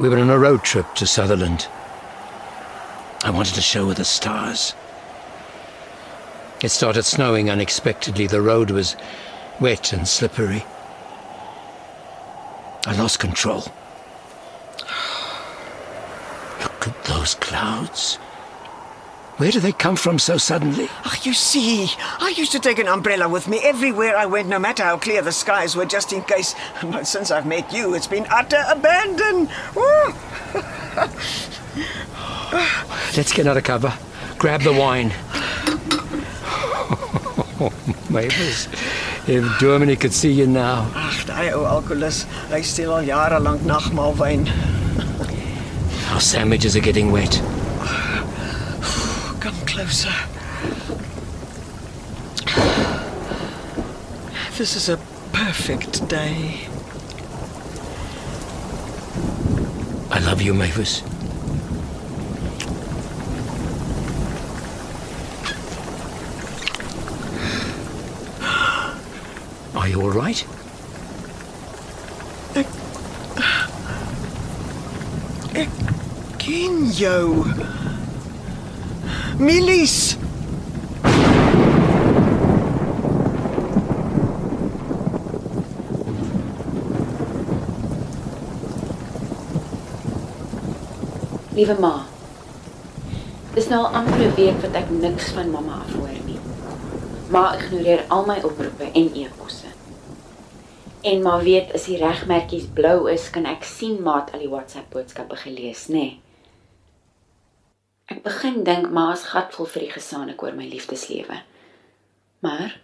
We 0.00 0.08
were 0.08 0.18
on 0.18 0.30
a 0.30 0.38
road 0.38 0.62
trip 0.62 0.94
to 0.94 1.06
Sutherland. 1.06 1.66
I 3.24 3.30
wanted 3.30 3.54
to 3.54 3.60
show 3.60 3.88
her 3.88 3.94
the 3.94 4.04
stars. 4.04 4.74
It 6.62 6.70
started 6.70 7.04
snowing 7.04 7.50
unexpectedly. 7.50 8.26
The 8.26 8.40
road 8.40 8.70
was 8.70 8.96
wet 9.60 9.92
and 9.92 10.06
slippery. 10.06 10.64
I 12.86 12.96
lost 12.96 13.18
control. 13.18 13.64
Look 16.60 16.88
at 16.88 17.04
those 17.04 17.34
clouds. 17.34 18.16
Where 19.36 19.50
do 19.50 19.60
they 19.60 19.72
come 19.72 19.96
from 19.96 20.18
so 20.18 20.36
suddenly? 20.36 20.88
Ag, 21.04 21.24
you 21.24 21.32
see, 21.32 21.88
I 22.18 22.34
used 22.36 22.52
to 22.52 22.58
take 22.58 22.78
an 22.78 22.88
umbrella 22.88 23.28
with 23.28 23.48
me 23.48 23.58
everywhere 23.62 24.16
I 24.16 24.26
went, 24.26 24.48
no 24.48 24.58
matter 24.58 24.82
how 24.82 24.98
clear 24.98 25.22
the 25.22 25.32
skies 25.32 25.74
were, 25.74 25.86
just 25.86 26.12
in 26.12 26.22
case. 26.24 26.54
But 26.82 27.06
since 27.06 27.30
I've 27.30 27.46
met 27.46 27.72
you, 27.72 27.94
it's 27.94 28.06
been 28.06 28.26
utter 28.30 28.62
abandon. 28.68 29.48
Let's 33.16 33.32
get 33.32 33.46
under 33.46 33.62
cover. 33.62 33.92
Grab 34.38 34.62
the 34.62 34.72
wine. 34.72 35.12
Oh, 37.62 37.70
Mavis, 38.08 38.68
if 39.26 39.44
Germany 39.58 39.96
could 39.96 40.12
see 40.12 40.32
you 40.32 40.46
now. 40.46 40.90
Ag, 40.94 41.26
daai 41.26 41.52
ou 41.54 41.66
alkoholus, 41.66 42.24
hy 42.50 42.60
steel 42.62 42.92
al 42.96 43.04
jare 43.04 43.40
lank 43.40 43.62
nagmaalwyn. 43.62 44.48
Our 46.12 46.20
sandwiches 46.20 46.76
are 46.76 46.80
getting 46.80 47.12
wet. 47.12 47.40
Come 49.40 49.60
closer. 49.66 50.14
This 54.58 54.76
is 54.76 54.88
a 54.88 54.98
perfect 55.32 56.06
day. 56.08 56.68
I 60.10 60.18
love 60.18 60.42
you, 60.42 60.52
Mavis. 60.52 61.02
You 69.90 70.00
all 70.00 70.10
right? 70.10 70.46
Ek 75.54 75.68
ken 76.38 76.92
jou. 76.94 77.44
Milies. 79.38 80.16
Liewe 91.50 91.74
ma. 91.80 92.04
Dis 93.56 93.66
nou 93.68 93.80
al 93.82 93.94
amper 93.98 94.22
'n 94.22 94.34
week 94.38 94.62
wat 94.62 94.78
ek 94.84 94.90
niks 94.90 95.34
van 95.34 95.50
mamma 95.50 95.82
af 95.82 95.92
hoor 95.98 96.14
nie. 96.24 96.38
Ma 97.30 97.54
ignoreer 97.58 98.04
al 98.08 98.24
my 98.26 98.38
oproepe 98.42 98.86
en 98.92 99.10
e-posse. 99.14 99.69
En 101.02 101.22
ma 101.24 101.38
weet 101.40 101.72
as 101.76 101.86
die 101.88 101.96
regmerkies 102.00 102.66
blou 102.76 103.08
is, 103.08 103.30
kan 103.32 103.46
ek 103.48 103.64
sien 103.64 104.02
ma 104.04 104.18
het 104.20 104.34
al 104.34 104.44
die 104.44 104.50
WhatsApp 104.52 104.90
boodskappe 104.92 105.38
gelees, 105.40 105.86
nê? 105.88 106.04
Nee. 106.04 106.18
Ek 108.10 108.24
begin 108.24 108.64
dink 108.66 108.90
ma 108.90 109.12
is 109.14 109.28
gatvol 109.30 109.68
vir 109.70 109.86
die 109.86 109.92
gesaanik 109.94 110.42
oor 110.42 110.56
my 110.58 110.66
liefdeslewe. 110.68 111.36
Maar 112.44 112.74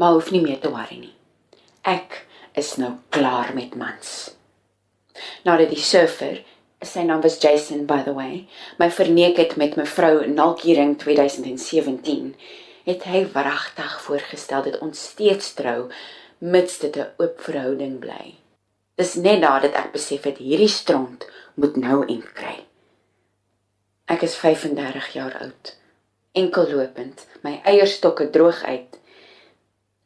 ma 0.00 0.12
hoef 0.14 0.30
nie 0.32 0.40
meer 0.42 0.62
te 0.62 0.72
worry 0.72 0.96
nie. 1.02 1.12
Ek 1.86 2.22
is 2.58 2.78
nou 2.80 2.94
klaar 3.14 3.52
met 3.54 3.76
mans. 3.78 4.32
Nadat 5.44 5.70
die 5.74 5.82
surfer 5.82 6.40
sy 6.82 7.04
naam 7.06 7.22
was 7.22 7.38
Jason 7.38 7.84
by 7.86 8.00
the 8.02 8.14
way, 8.16 8.46
my 8.80 8.88
verneek 8.90 9.38
het 9.38 9.54
met 9.60 9.76
mevrou 9.78 10.24
Nalkiering 10.26 10.96
2017, 10.98 12.32
het 12.88 13.04
hy 13.06 13.22
wragtig 13.34 13.92
voorgestel 14.02 14.64
dat 14.66 14.80
ons 14.82 15.04
steeds 15.12 15.52
trou 15.58 15.92
mits 16.42 16.78
dit 16.78 16.96
'n 16.96 17.10
oop 17.22 17.40
verhouding 17.40 17.98
bly. 17.98 18.34
Dis 18.94 19.14
net 19.14 19.40
nadat 19.40 19.74
ek 19.74 19.92
besef 19.92 20.24
het 20.24 20.38
hierdie 20.38 20.68
stront 20.68 21.26
moet 21.54 21.76
nou 21.76 22.06
end 22.06 22.32
kry. 22.32 22.66
Ek 24.06 24.22
is 24.22 24.34
35 24.34 25.12
jaar 25.12 25.38
oud, 25.40 25.76
enkellopend, 26.32 27.26
my 27.42 27.60
eierstokke 27.64 28.30
droog 28.30 28.62
uit 28.64 28.98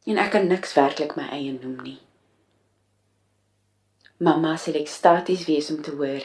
en 0.05 0.17
ek 0.17 0.31
kan 0.31 0.47
niks 0.47 0.73
werklik 0.73 1.15
my 1.15 1.27
eie 1.31 1.51
noem 1.51 1.79
nie. 1.83 1.99
Mamma 4.17 4.55
sê 4.57 4.75
ek 4.75 4.87
staties 4.87 5.45
wees 5.45 5.71
om 5.71 5.81
te 5.81 5.91
hoor 5.91 6.23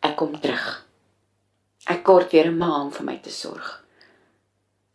ek 0.00 0.16
kom 0.16 0.40
terug. 0.40 0.84
Ek 1.86 2.04
kort 2.04 2.32
weer 2.32 2.46
'n 2.46 2.58
ma 2.58 2.82
om 2.82 2.90
vir 2.90 3.04
my 3.04 3.18
te 3.18 3.30
sorg. 3.30 3.84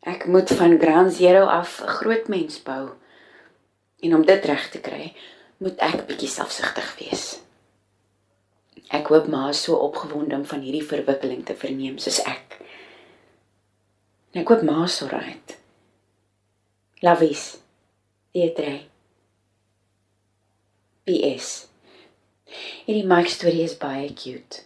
Ek 0.05 0.25
moet 0.27 0.49
van 0.49 0.79
Grand 0.79 1.13
Zero 1.13 1.45
af 1.45 1.81
'n 1.81 1.87
groot 1.87 2.27
mens 2.27 2.63
bou. 2.63 2.95
En 4.03 4.15
om 4.17 4.25
dit 4.27 4.45
reg 4.45 4.67
te 4.69 4.81
kry, 4.83 5.13
moet 5.63 5.79
ek 5.85 6.05
bietjie 6.09 6.29
selfsugtig 6.31 6.89
wees. 6.99 7.25
Ek 8.93 9.07
hoop 9.13 9.29
ma 9.31 9.47
is 9.53 9.63
so 9.63 9.79
opgewonde 9.79 10.35
om 10.35 10.45
van 10.45 10.63
hierdie 10.65 10.85
verwikkeling 10.85 11.45
te 11.47 11.55
verneem 11.57 11.97
soos 12.03 12.19
ek. 12.27 12.59
En 14.33 14.41
ek 14.43 14.51
hoop 14.51 14.65
ma 14.67 14.83
is 14.85 14.99
alright. 15.05 15.55
Lavies. 17.05 17.45
Dietrey. 18.33 18.83
PS. 21.07 21.49
Hierdie 22.85 23.07
Mike 23.07 23.31
storie 23.31 23.65
is 23.65 23.77
baie 23.79 24.11
cute. 24.13 24.63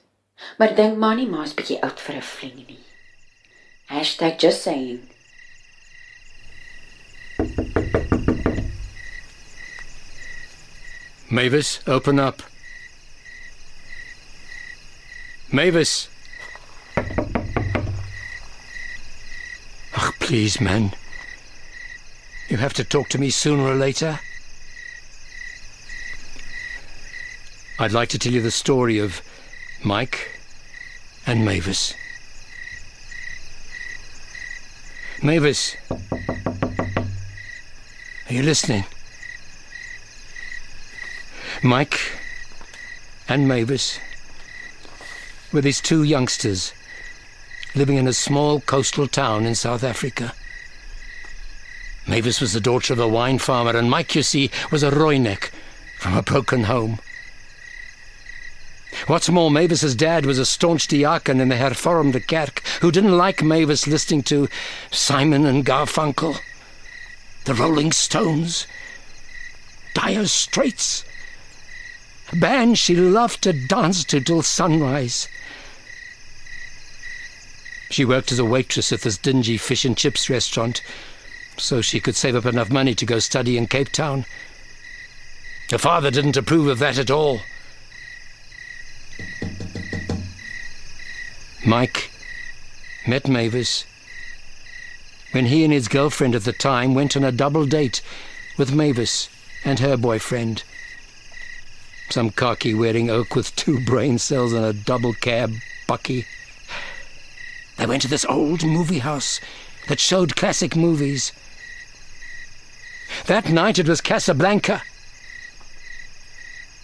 Maar 0.57 0.75
dink 0.77 0.97
maar 1.01 1.17
nie 1.17 1.29
ma's 1.29 1.55
bietjie 1.57 1.79
oud 1.85 1.99
vir 1.99 2.15
'n 2.15 2.21
vriend 2.21 2.67
nie. 2.67 2.83
#just 4.37 4.61
saying. 4.61 5.16
Mavis, 11.29 11.81
open 11.87 12.19
up. 12.19 12.41
Mavis. 15.51 16.07
Ach, 19.95 20.13
please, 20.19 20.61
man. 20.61 20.93
You 22.47 22.57
have 22.57 22.73
to 22.75 22.85
talk 22.85 23.09
to 23.09 23.17
me 23.17 23.29
sooner 23.29 23.63
or 23.63 23.75
later. 23.75 24.21
I'd 27.77 27.91
like 27.91 28.07
to 28.09 28.19
tell 28.19 28.31
you 28.31 28.41
the 28.41 28.49
story 28.49 28.97
of 28.97 29.21
Mike 29.83 30.31
and 31.25 31.43
Mavis. 31.43 31.93
Mavis, 35.21 35.75
are 35.91 38.33
you 38.33 38.43
listening? 38.43 38.85
Mike 41.63 41.99
and 43.27 43.47
Mavis 43.47 43.99
were 45.51 45.61
his 45.61 45.81
two 45.81 46.03
youngsters 46.03 46.71
living 47.73 47.97
in 47.97 48.07
a 48.07 48.13
small 48.13 48.61
coastal 48.61 49.07
town 49.07 49.45
in 49.45 49.55
South 49.55 49.83
Africa. 49.83 50.33
Mavis 52.07 52.39
was 52.39 52.53
the 52.53 52.61
daughter 52.61 52.93
of 52.93 52.99
a 52.99 53.07
wine 53.07 53.39
farmer, 53.39 53.75
and 53.75 53.89
Mike, 53.89 54.13
you 54.15 54.23
see, 54.23 54.51
was 54.71 54.83
a 54.83 54.91
Royneck 54.91 55.51
from 55.99 56.15
a 56.15 56.21
broken 56.21 56.65
home. 56.65 56.99
What's 59.07 59.29
more, 59.29 59.49
Mavis's 59.49 59.95
dad 59.95 60.25
was 60.25 60.37
a 60.37 60.45
staunch 60.45 60.87
diaconn 60.87 61.41
in 61.41 61.49
the 61.49 61.55
Hervormde 61.55 62.27
Kerk 62.27 62.61
who 62.81 62.91
didn't 62.91 63.17
like 63.17 63.43
Mavis 63.43 63.87
listening 63.87 64.21
to 64.23 64.47
Simon 64.91 65.45
and 65.45 65.65
Garfunkel, 65.65 66.37
the 67.45 67.53
Rolling 67.55 67.91
Stones, 67.91 68.67
Dire 69.93 70.27
Straits, 70.27 71.03
band 72.33 72.77
she 72.77 72.95
loved 72.95 73.41
to 73.43 73.53
dance 73.53 74.03
to 74.05 74.19
till 74.19 74.41
sunrise. 74.41 75.27
She 77.89 78.05
worked 78.05 78.31
as 78.31 78.39
a 78.39 78.45
waitress 78.45 78.91
at 78.91 79.01
this 79.01 79.17
dingy 79.17 79.57
fish 79.57 79.85
and 79.85 79.97
chips 79.97 80.29
restaurant 80.29 80.81
so 81.57 81.81
she 81.81 81.99
could 81.99 82.15
save 82.15 82.35
up 82.35 82.45
enough 82.45 82.69
money 82.69 82.93
to 82.95 83.05
go 83.05 83.19
study 83.19 83.57
in 83.57 83.67
Cape 83.67 83.91
Town. 83.91 84.25
Her 85.71 85.77
father 85.77 86.11
didn't 86.11 86.37
approve 86.37 86.67
of 86.67 86.79
that 86.79 86.97
at 86.97 87.11
all. 87.11 87.41
Mike 91.65 92.11
met 93.05 93.27
Mavis 93.27 93.85
when 95.31 95.47
he 95.47 95.63
and 95.63 95.73
his 95.73 95.87
girlfriend 95.87 96.35
at 96.35 96.45
the 96.45 96.53
time 96.53 96.93
went 96.93 97.17
on 97.17 97.23
a 97.23 97.31
double 97.31 97.65
date 97.65 98.01
with 98.57 98.73
Mavis 98.73 99.29
and 99.65 99.79
her 99.79 99.97
boyfriend. 99.97 100.63
Some 102.09 102.29
khaki 102.29 102.73
wearing 102.73 103.09
oak 103.09 103.35
with 103.35 103.55
two 103.55 103.83
brain 103.85 104.17
cells 104.17 104.53
and 104.53 104.63
a 104.63 104.73
double 104.73 105.13
cab 105.13 105.53
bucky. 105.87 106.25
They 107.77 107.85
went 107.85 108.01
to 108.03 108.07
this 108.07 108.25
old 108.25 108.63
movie 108.63 108.99
house 108.99 109.39
that 109.87 109.99
showed 109.99 110.35
classic 110.35 110.75
movies. 110.75 111.31
That 113.25 113.49
night 113.49 113.77
it 113.77 113.87
was 113.87 114.01
Casablanca. 114.01 114.81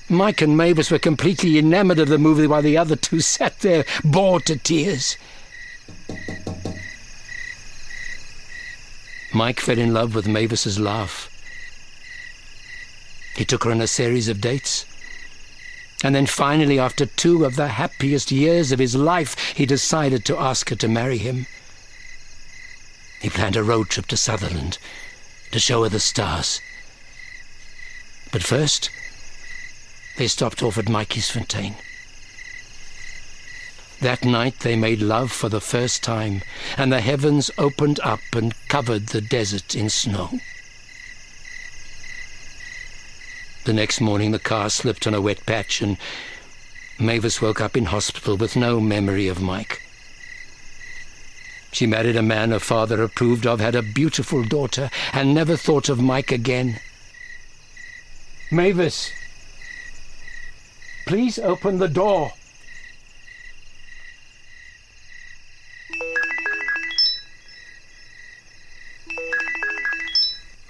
Mike 0.09 0.41
and 0.41 0.57
Mavis 0.57 0.91
were 0.91 0.99
completely 0.99 1.57
enamored 1.57 1.99
of 1.99 2.09
the 2.09 2.17
movie 2.17 2.45
while 2.45 2.61
the 2.61 2.77
other 2.77 2.95
two 2.95 3.21
sat 3.21 3.59
there 3.59 3.85
bored 4.03 4.45
to 4.45 4.57
tears. 4.57 5.17
Mike 9.33 9.59
fell 9.59 9.79
in 9.79 9.93
love 9.93 10.13
with 10.13 10.27
Mavis's 10.27 10.79
laugh. 10.79 11.29
He 13.35 13.45
took 13.45 13.63
her 13.63 13.71
on 13.71 13.81
a 13.81 13.87
series 13.87 14.27
of 14.27 14.41
dates. 14.41 14.85
And 16.03 16.13
then 16.13 16.25
finally, 16.25 16.77
after 16.77 17.05
two 17.05 17.45
of 17.45 17.55
the 17.55 17.69
happiest 17.69 18.29
years 18.29 18.73
of 18.73 18.79
his 18.79 18.93
life, 18.93 19.39
he 19.55 19.65
decided 19.65 20.25
to 20.25 20.37
ask 20.37 20.69
her 20.69 20.75
to 20.75 20.87
marry 20.89 21.17
him. 21.17 21.47
He 23.21 23.29
planned 23.29 23.55
a 23.55 23.63
road 23.63 23.87
trip 23.87 24.07
to 24.07 24.17
Sutherland 24.17 24.77
to 25.51 25.59
show 25.59 25.83
her 25.83 25.89
the 25.89 26.01
stars. 26.01 26.59
But 28.33 28.43
first, 28.43 28.89
they 30.17 30.27
stopped 30.27 30.61
off 30.61 30.77
at 30.77 30.89
Mikey's 30.89 31.29
Fontaine. 31.29 31.75
That 34.01 34.25
night 34.25 34.59
they 34.59 34.75
made 34.75 34.99
love 34.99 35.31
for 35.31 35.47
the 35.47 35.61
first 35.61 36.03
time, 36.03 36.41
and 36.77 36.91
the 36.91 36.99
heavens 36.99 37.49
opened 37.57 38.01
up 38.01 38.19
and 38.33 38.53
covered 38.67 39.07
the 39.07 39.21
desert 39.21 39.73
in 39.73 39.89
snow. 39.89 40.39
The 43.65 43.73
next 43.73 44.01
morning 44.01 44.31
the 44.31 44.39
car 44.39 44.69
slipped 44.69 45.07
on 45.07 45.13
a 45.13 45.21
wet 45.21 45.45
patch, 45.45 45.81
and 45.81 45.97
Mavis 46.99 47.41
woke 47.41 47.61
up 47.61 47.77
in 47.77 47.85
hospital 47.85 48.35
with 48.35 48.57
no 48.57 48.81
memory 48.81 49.29
of 49.29 49.41
Mike. 49.41 49.81
She 51.71 51.87
married 51.87 52.17
a 52.17 52.21
man 52.21 52.51
her 52.51 52.59
father 52.59 53.01
approved 53.01 53.47
of, 53.47 53.61
had 53.61 53.73
a 53.73 53.81
beautiful 53.81 54.43
daughter, 54.43 54.89
and 55.13 55.33
never 55.33 55.55
thought 55.55 55.87
of 55.87 56.01
Mike 56.01 56.31
again. 56.31 56.79
Mavis, 58.51 59.11
please 61.07 61.39
open 61.39 61.79
the 61.79 61.87
door. 61.87 62.33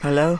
Hallo? 0.02 0.40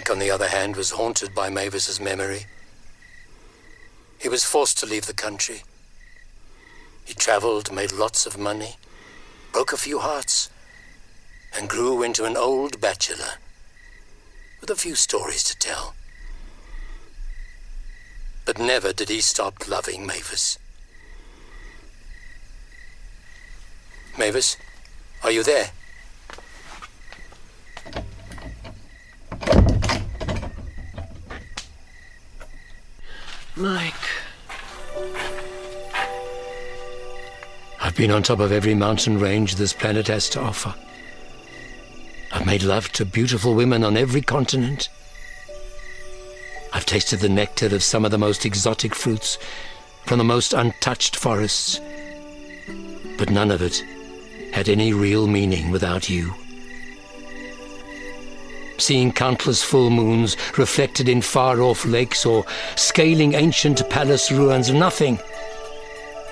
Mike, 0.00 0.08
on 0.08 0.18
the 0.18 0.30
other 0.30 0.48
hand, 0.48 0.76
was 0.76 0.92
haunted 0.92 1.34
by 1.34 1.50
Mavis's 1.50 2.00
memory. 2.00 2.46
He 4.18 4.30
was 4.30 4.46
forced 4.46 4.78
to 4.78 4.86
leave 4.86 5.04
the 5.04 5.12
country. 5.12 5.62
He 7.04 7.12
traveled, 7.12 7.70
made 7.70 7.92
lots 7.92 8.24
of 8.24 8.38
money, 8.38 8.76
broke 9.52 9.74
a 9.74 9.76
few 9.76 9.98
hearts, 9.98 10.48
and 11.54 11.68
grew 11.68 12.02
into 12.02 12.24
an 12.24 12.34
old 12.34 12.80
bachelor 12.80 13.34
with 14.62 14.70
a 14.70 14.74
few 14.74 14.94
stories 14.94 15.44
to 15.44 15.58
tell. 15.58 15.92
But 18.46 18.58
never 18.58 18.94
did 18.94 19.10
he 19.10 19.20
stop 19.20 19.68
loving 19.68 20.06
Mavis. 20.06 20.58
Mavis, 24.16 24.56
are 25.22 25.30
you 25.30 25.42
there? 25.42 25.72
Mike. 33.60 33.94
I've 37.78 37.94
been 37.94 38.10
on 38.10 38.22
top 38.22 38.40
of 38.40 38.52
every 38.52 38.74
mountain 38.74 39.20
range 39.20 39.56
this 39.56 39.74
planet 39.74 40.08
has 40.08 40.30
to 40.30 40.40
offer. 40.40 40.74
I've 42.32 42.46
made 42.46 42.62
love 42.62 42.90
to 42.92 43.04
beautiful 43.04 43.54
women 43.54 43.84
on 43.84 43.98
every 43.98 44.22
continent. 44.22 44.88
I've 46.72 46.86
tasted 46.86 47.20
the 47.20 47.28
nectar 47.28 47.66
of 47.66 47.82
some 47.82 48.06
of 48.06 48.10
the 48.10 48.18
most 48.18 48.46
exotic 48.46 48.94
fruits 48.94 49.36
from 50.06 50.16
the 50.16 50.24
most 50.24 50.54
untouched 50.54 51.16
forests. 51.16 51.80
But 53.18 53.28
none 53.28 53.50
of 53.50 53.60
it 53.60 53.84
had 54.54 54.70
any 54.70 54.94
real 54.94 55.26
meaning 55.26 55.70
without 55.70 56.08
you. 56.08 56.32
Seeing 58.80 59.12
countless 59.12 59.62
full 59.62 59.90
moons 59.90 60.38
reflected 60.56 61.06
in 61.06 61.20
far 61.20 61.60
off 61.60 61.84
lakes 61.84 62.24
or 62.24 62.46
scaling 62.76 63.34
ancient 63.34 63.88
palace 63.90 64.32
ruins, 64.32 64.72
nothing 64.72 65.18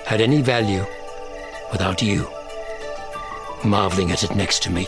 had 0.07 0.19
any 0.19 0.41
value 0.41 0.83
without 1.71 2.01
you, 2.01 2.27
marveling 3.63 4.11
at 4.11 4.23
it 4.23 4.35
next 4.35 4.63
to 4.63 4.71
me. 4.71 4.87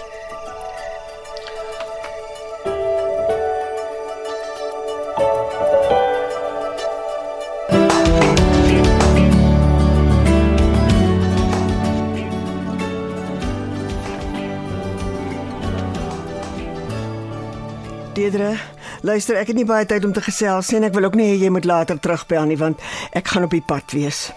Luister, 19.02 19.38
ek 19.38 19.52
het 19.52 19.58
nie 19.58 19.66
baie 19.66 19.86
tyd 19.86 20.06
om 20.06 20.14
te 20.14 20.22
gesels 20.22 20.70
nie 20.72 20.82
en 20.82 20.88
ek 20.90 20.96
wil 20.98 21.08
ook 21.10 21.18
nie 21.18 21.32
hê 21.32 21.38
jy 21.44 21.50
moet 21.54 21.66
later 21.66 22.00
terugbel 22.00 22.46
nie 22.50 22.60
want 22.60 22.82
ek 23.18 23.34
gaan 23.34 23.48
op 23.48 23.56
die 23.56 23.64
pad 23.66 23.96
wees. 23.98 24.30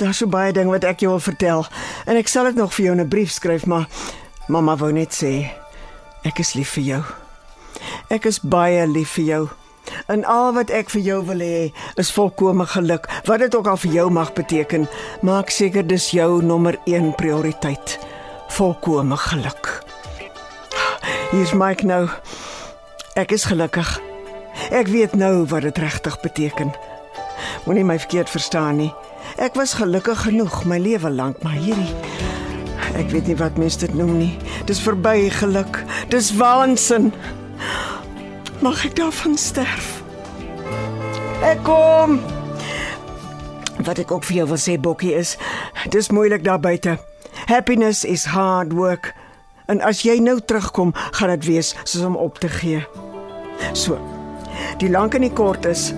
Daar's 0.00 0.22
so 0.22 0.30
baie 0.30 0.52
ding 0.52 0.70
wat 0.72 0.84
ek 0.84 1.04
jou 1.04 1.12
wil 1.14 1.22
vertel 1.22 1.66
en 2.06 2.16
ek 2.20 2.30
sal 2.30 2.48
dit 2.50 2.56
nog 2.60 2.72
vir 2.74 2.86
jou 2.86 2.94
in 2.94 3.04
'n 3.04 3.08
brief 3.08 3.32
skryf, 3.32 3.66
maar 3.66 3.88
mamma 4.48 4.76
wou 4.76 4.92
net 4.92 5.12
sê 5.12 5.50
ek 6.24 6.40
is 6.40 6.54
lief 6.54 6.76
vir 6.78 6.84
jou. 6.84 7.02
Ek 8.10 8.26
is 8.26 8.40
baie 8.40 8.86
lief 8.86 9.16
vir 9.16 9.24
jou. 9.24 9.48
En 10.08 10.24
al 10.24 10.52
wat 10.52 10.70
ek 10.70 10.90
vir 10.90 11.02
jou 11.02 11.24
wil 11.28 11.40
hê 11.44 11.72
is 12.00 12.12
volkomme 12.12 12.66
geluk. 12.66 13.08
Wat 13.24 13.38
dit 13.38 13.54
ook 13.54 13.66
al 13.66 13.76
vir 13.76 13.92
jou 13.92 14.10
mag 14.10 14.32
beteken, 14.32 14.88
maak 15.22 15.50
seker 15.50 15.86
dis 15.86 16.10
jou 16.10 16.42
nommer 16.42 16.78
1 16.84 17.14
prioriteit. 17.14 17.98
Volkomme 18.48 19.16
geluk. 19.16 19.82
Hier's 21.30 21.52
Mike 21.52 21.86
nou. 21.86 22.08
Ek 23.14 23.30
is 23.30 23.44
gelukkig. 23.46 24.00
Ek 24.74 24.88
weet 24.90 25.12
nou 25.14 25.44
wat 25.46 25.62
dit 25.62 25.76
regtig 25.78 26.16
beteken. 26.20 26.72
Moenie 27.62 27.84
my 27.86 27.94
verkeerd 28.02 28.30
verstaan 28.30 28.80
nie. 28.82 28.90
Ek 29.38 29.54
was 29.54 29.76
gelukkig 29.78 30.24
genoeg 30.26 30.64
my 30.66 30.80
lewe 30.82 31.10
lank, 31.10 31.42
maar 31.42 31.54
hierdie 31.54 31.94
ek 32.94 33.10
weet 33.10 33.26
nie 33.26 33.36
wat 33.38 33.58
mense 33.58 33.78
dit 33.82 33.94
noem 33.94 34.16
nie. 34.18 34.32
Dis 34.66 34.82
verby 34.82 35.30
geluk. 35.30 35.80
Dis 36.10 36.32
waansin. 36.38 37.12
Mag 38.62 38.84
ek 38.86 38.94
daarvan 38.98 39.38
sterf? 39.38 40.02
Ek 41.42 41.62
kom. 41.66 42.20
Wat 43.82 43.98
ek 43.98 44.14
ook 44.14 44.26
vir 44.26 44.42
jou 44.42 44.48
wil 44.54 44.62
sê, 44.62 44.78
Bokkie, 44.78 45.14
is 45.14 45.36
dis 45.90 46.10
moeilik 46.14 46.46
daar 46.46 46.62
buite. 46.62 46.98
Happiness 47.50 48.04
is 48.06 48.26
hard 48.30 48.74
work. 48.74 49.12
En 49.66 49.82
as 49.82 50.04
jy 50.06 50.18
nou 50.22 50.38
terugkom, 50.40 50.94
gaan 51.18 51.34
dit 51.34 51.50
wees 51.50 51.74
soos 51.84 52.04
om 52.06 52.16
op 52.16 52.38
te 52.38 52.48
gee. 52.48 52.84
So. 53.72 53.98
Die 54.78 54.90
lank 54.90 55.14
en 55.14 55.24
die 55.24 55.32
kort 55.32 55.64
is 55.66 55.92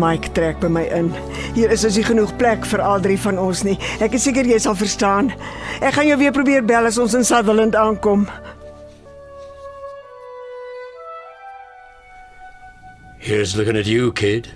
Mike 0.00 0.32
trek 0.32 0.60
by 0.60 0.70
my 0.72 0.84
in. 0.94 1.10
Hier 1.54 1.70
is 1.70 1.84
as 1.84 1.98
jy 1.98 2.04
genoeg 2.06 2.32
plek 2.40 2.64
vir 2.64 2.80
al 2.80 3.02
drie 3.04 3.18
van 3.20 3.38
ons 3.38 3.60
nie. 3.66 3.76
Ek 4.00 4.16
is 4.16 4.24
seker 4.24 4.48
jy 4.48 4.58
sal 4.62 4.76
verstaan. 4.78 5.32
Ek 5.82 5.98
gaan 5.98 6.08
jou 6.08 6.16
weer 6.22 6.32
probeer 6.32 6.64
bel 6.64 6.88
as 6.88 6.98
ons 7.02 7.14
in 7.18 7.26
Sutherland 7.28 7.76
aankom. 7.76 8.24
Here's 13.22 13.54
looking 13.56 13.76
at 13.76 13.86
you, 13.86 14.12
kid. 14.12 14.48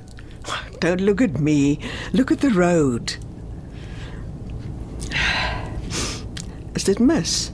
Don't 0.80 1.00
look 1.00 1.20
at 1.20 1.38
me. 1.38 1.78
Look 2.12 2.32
at 2.32 2.40
the 2.40 2.50
road. 2.50 3.16
Is 6.74 6.84
dit 6.84 6.98
mis? 6.98 7.52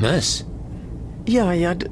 Miss, 0.00 0.44
Ja, 1.24 1.50
ja. 1.50 1.74
Dit, 1.74 1.88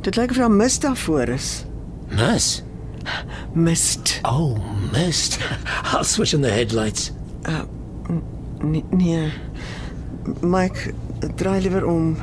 dit 0.00 0.16
lyk 0.16 0.30
of 0.30 0.36
daar 0.36 0.50
mis 0.50 0.78
daarvoor 0.78 1.28
is. 1.28 1.64
Miss? 2.08 2.62
Mist. 3.52 4.20
Oh, 4.22 4.58
mist. 4.92 5.38
I'll 5.92 6.04
switch 6.04 6.34
on 6.34 6.40
the 6.40 6.50
headlights. 6.50 7.12
Nee, 8.60 8.84
nee. 8.90 9.32
Mike, 10.40 10.94
draai 11.36 11.60
liewer 11.60 11.86
om. 11.86 12.16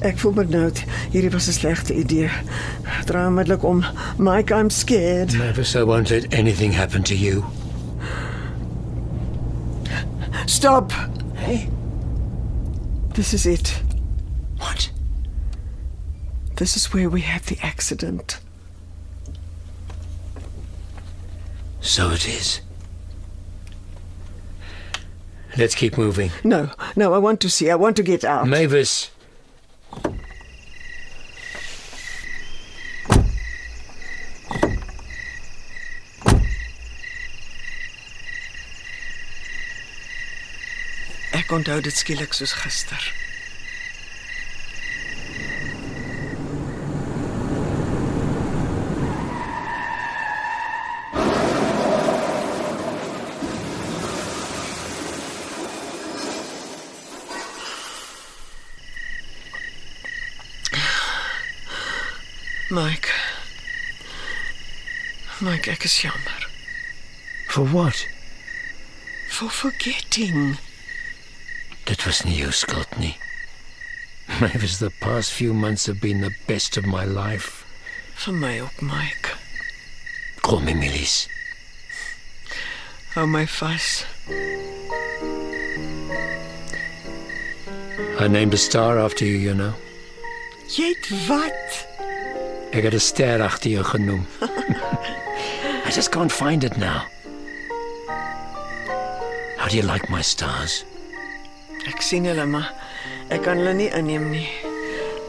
Ek 0.00 0.18
voel 0.18 0.32
benoud. 0.32 0.82
Hierdie 1.10 1.30
was 1.30 1.48
'n 1.48 1.52
slegte 1.52 1.94
idee. 1.94 2.30
Draai 3.04 3.26
onmiddellik 3.26 3.64
om. 3.64 3.84
Mike, 4.16 4.54
I'm 4.54 4.70
scared. 4.70 5.32
Never 5.32 5.64
so 5.64 5.84
won't 5.86 6.10
let 6.10 6.32
anything 6.34 6.74
happen 6.74 7.02
to 7.02 7.14
you. 7.14 7.44
Stop. 10.46 10.92
Hey? 11.34 11.68
This 13.12 13.32
is 13.32 13.46
it. 13.46 13.82
This 16.58 16.76
is 16.76 16.92
where 16.92 17.08
we 17.08 17.20
had 17.20 17.42
the 17.44 17.56
accident. 17.62 18.40
So 21.80 22.10
it 22.10 22.28
is. 22.28 22.60
Let's 25.56 25.76
keep 25.76 25.96
moving. 25.96 26.32
No, 26.42 26.70
no, 26.96 27.14
I 27.14 27.18
want 27.18 27.40
to 27.42 27.48
see. 27.48 27.70
I 27.70 27.76
want 27.76 27.94
to 27.96 28.02
get 28.02 28.24
out. 28.24 28.48
Mavis. 28.48 29.10
Ek 41.32 41.54
onthou 41.54 41.80
dit 41.80 41.94
skielik 41.94 42.34
soos 42.34 42.52
gister. 42.58 43.27
Ek 65.68 65.84
is 65.84 66.02
jammer. 66.02 66.48
For 67.48 67.64
what? 67.64 68.06
For 69.28 69.50
forgetting. 69.50 70.58
Dit 71.84 72.04
was 72.04 72.24
nie 72.24 72.36
jou 72.40 72.52
skuld 72.52 72.98
nie. 72.98 73.16
Mavis, 74.40 74.78
the 74.78 74.90
past 75.00 75.32
few 75.32 75.54
months 75.54 75.86
have 75.86 76.00
been 76.00 76.20
the 76.20 76.34
best 76.46 76.76
of 76.76 76.86
my 76.86 77.04
life. 77.04 77.64
Vir 78.24 78.32
my 78.34 78.60
ook, 78.60 78.82
Mike. 78.82 79.36
Call 80.42 80.60
me 80.60 80.74
Millies. 80.74 81.28
Hou 83.14 83.26
my 83.26 83.46
vas. 83.46 84.04
I 88.20 88.28
named 88.28 88.54
a 88.54 88.56
star 88.56 88.98
after 88.98 89.24
you, 89.24 89.38
you 89.38 89.54
know. 89.54 89.74
Jy 90.68 90.92
het 90.92 91.08
wat? 91.28 91.86
Ek 92.72 92.84
het 92.84 92.94
'n 92.94 93.00
ster 93.00 93.42
agter 93.42 93.70
jou 93.70 93.84
genoem. 93.84 94.26
I 95.88 95.90
just 95.90 96.12
can't 96.12 96.30
find 96.30 96.64
it 96.64 96.76
now. 96.76 97.06
How 99.56 99.68
do 99.68 99.76
you 99.78 99.82
like 99.82 100.10
my 100.10 100.20
stars? 100.20 100.84
Ek 101.88 102.02
sien 102.04 102.26
hulle 102.28 102.44
maar 102.44 102.66
ek 103.32 103.46
kan 103.46 103.56
hulle 103.56 103.72
nie 103.78 103.86
inneem 103.96 104.26
nie. 104.28 104.50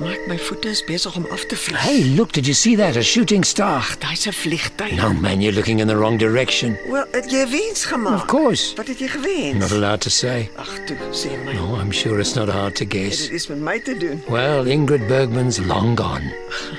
Mike, 0.04 0.26
my 0.28 0.36
voete 0.36 0.74
is 0.74 0.82
besig 0.84 1.16
om 1.16 1.30
af 1.32 1.46
te 1.48 1.56
vlieg. 1.56 1.80
Hey, 1.80 2.04
look, 2.18 2.34
did 2.36 2.44
you 2.44 2.54
see 2.54 2.76
that? 2.76 3.00
A 3.00 3.04
shooting 3.04 3.48
star. 3.48 3.88
Daai's 4.04 4.28
'n 4.28 4.36
vliegtyg. 4.36 4.98
No, 5.00 5.14
man, 5.14 5.40
you're 5.40 5.56
looking 5.56 5.80
in 5.80 5.88
the 5.88 5.96
wrong 5.96 6.20
direction. 6.20 6.76
Wel, 6.92 7.08
het 7.16 7.32
jy 7.32 7.48
wens 7.48 7.86
gemaak? 7.86 8.20
Of 8.20 8.28
course. 8.28 8.76
Wat 8.76 8.88
het 8.92 9.00
jy 9.00 9.08
gewens? 9.08 9.64
Not 9.64 9.72
allowed 9.72 10.02
to 10.02 10.10
say. 10.10 10.52
Ag 10.58 10.76
toe, 10.86 11.00
sê 11.16 11.40
my. 11.46 11.54
No, 11.54 11.80
I'm 11.80 11.92
sure 11.92 12.20
it's 12.20 12.36
not 12.36 12.50
hard 12.50 12.76
to 12.76 12.86
guess. 12.86 13.32
Dit 13.32 13.32
is 13.32 13.48
met 13.48 13.64
my 13.64 13.80
te 13.80 13.96
doen. 13.96 14.24
Well, 14.28 14.68
Ingrid 14.68 15.08
Bergman's 15.08 15.60
long 15.60 15.96
gone. 15.96 16.36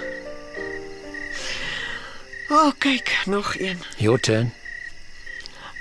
O, 2.53 2.67
oh, 2.67 2.73
kyk, 2.79 3.19
nog 3.27 3.59
een. 3.59 3.79
Your 3.97 4.19
turn. 4.21 4.53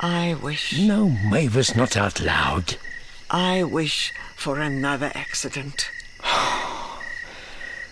I 0.04 0.36
wish. 0.42 0.78
No, 0.78 1.10
Mavis, 1.10 1.76
not 1.76 1.98
out 1.98 2.20
loud. 2.20 2.78
I 3.32 3.64
wish 3.64 4.14
for 4.36 4.60
another 4.60 5.12
accident. 5.16 5.90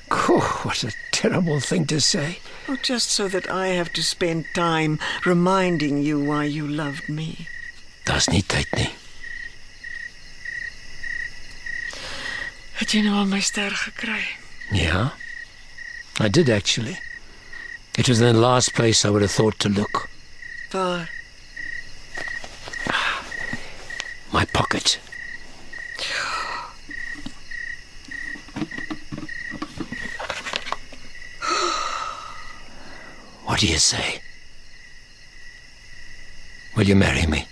Cool, 0.10 0.40
what 0.40 0.86
a 0.86 0.94
terrible 1.12 1.60
thing 1.60 1.86
to 1.88 2.00
say. 2.00 2.40
Oh, 2.70 2.78
just 2.82 3.10
so 3.12 3.28
that 3.28 3.50
I 3.52 3.68
have 3.68 3.92
to 3.94 4.02
spend 4.02 4.46
time 4.54 5.00
reminding 5.26 6.02
you 6.02 6.18
why 6.24 6.46
you 6.46 6.66
loved 6.66 7.10
me. 7.10 7.48
Daar's 8.06 8.30
nie 8.30 8.44
tyd 8.48 8.72
nie. 8.72 8.94
Het 12.80 12.94
jy 12.96 13.02
nou 13.04 13.18
al 13.20 13.28
my 13.28 13.42
ster 13.44 13.76
gekry? 13.76 14.24
Yeah, 14.72 15.12
I 16.24 16.30
did 16.30 16.50
actually. 16.50 16.96
It 17.98 18.08
was 18.08 18.20
the 18.20 18.32
last 18.32 18.76
place 18.76 19.04
I 19.04 19.10
would 19.10 19.24
have 19.24 19.32
thought 19.32 19.58
to 19.60 19.70
look. 19.70 20.08
Waar? 20.72 21.10
My 24.32 24.46
pocket. 24.46 25.00
What 33.46 33.60
do 33.62 33.68
you 33.68 33.80
say? 33.80 34.22
Will 36.76 36.84
you 36.88 36.96
marry 36.96 37.26
me? 37.26 37.48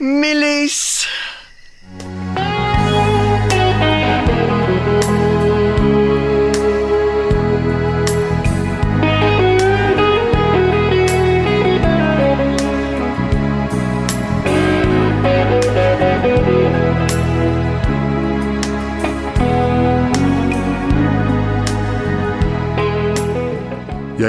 Millies. 0.00 1.01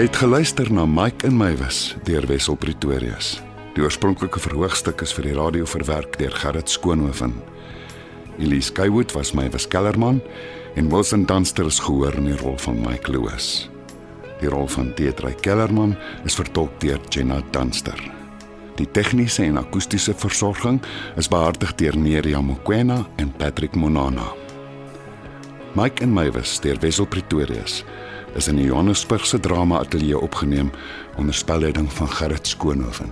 Jy 0.03 0.09
het 0.09 0.17
geluister 0.19 0.67
na 0.67 0.83
Mike 0.83 1.23
en 1.29 1.37
Mywes 1.39 1.93
deur 2.03 2.25
Wessel 2.27 2.57
Pretorius. 2.59 3.37
Die 3.71 3.85
oorspronklike 3.85 4.41
verhoogstuk 4.43 4.99
is 5.05 5.13
vir 5.15 5.29
die 5.29 5.35
radio 5.37 5.63
verwerk 5.63 6.17
deur 6.19 6.35
Gerrit 6.41 6.67
Skoonhoven. 6.67 7.37
Elise 8.35 8.73
Skywood 8.73 9.15
was 9.15 9.31
Mywes 9.31 9.63
Kellerman 9.63 10.19
en 10.75 10.91
Wilson 10.91 11.23
Dunster 11.23 11.71
is 11.71 11.79
gehoor 11.79 12.19
in 12.19 12.27
die 12.27 12.35
rol 12.41 12.59
van 12.65 12.83
Mike 12.83 13.15
Lewis. 13.15 13.69
Die 14.41 14.51
rol 14.51 14.67
van 14.75 14.91
Teetry 14.99 15.37
Kellerman 15.39 15.95
is 16.27 16.35
vertolk 16.35 16.75
deur 16.83 16.99
Jenna 17.07 17.39
Dunster. 17.55 17.95
Die 18.75 18.91
tegniese 18.91 19.47
en 19.47 19.63
akoestiese 19.63 20.11
versorging 20.11 20.83
is 21.15 21.31
behartig 21.31 21.77
deur 21.79 21.95
Neria 21.95 22.43
Mokoena 22.43 23.05
en 23.15 23.31
Patrick 23.39 23.79
Monana. 23.79 24.27
Mike 25.79 26.03
en 26.03 26.11
Mywes 26.11 26.59
deur 26.59 26.83
Wessel 26.83 27.07
Pretorius 27.07 27.85
is 28.35 28.47
in 28.47 28.55
die 28.55 28.65
Johannesburgse 28.65 29.39
Drama 29.39 29.79
Ateljee 29.79 30.19
opgeneem 30.19 30.71
onder 31.15 31.33
spelleiding 31.33 31.91
van 31.93 32.09
Gerrit 32.09 32.47
Skoonhoven. 32.47 33.11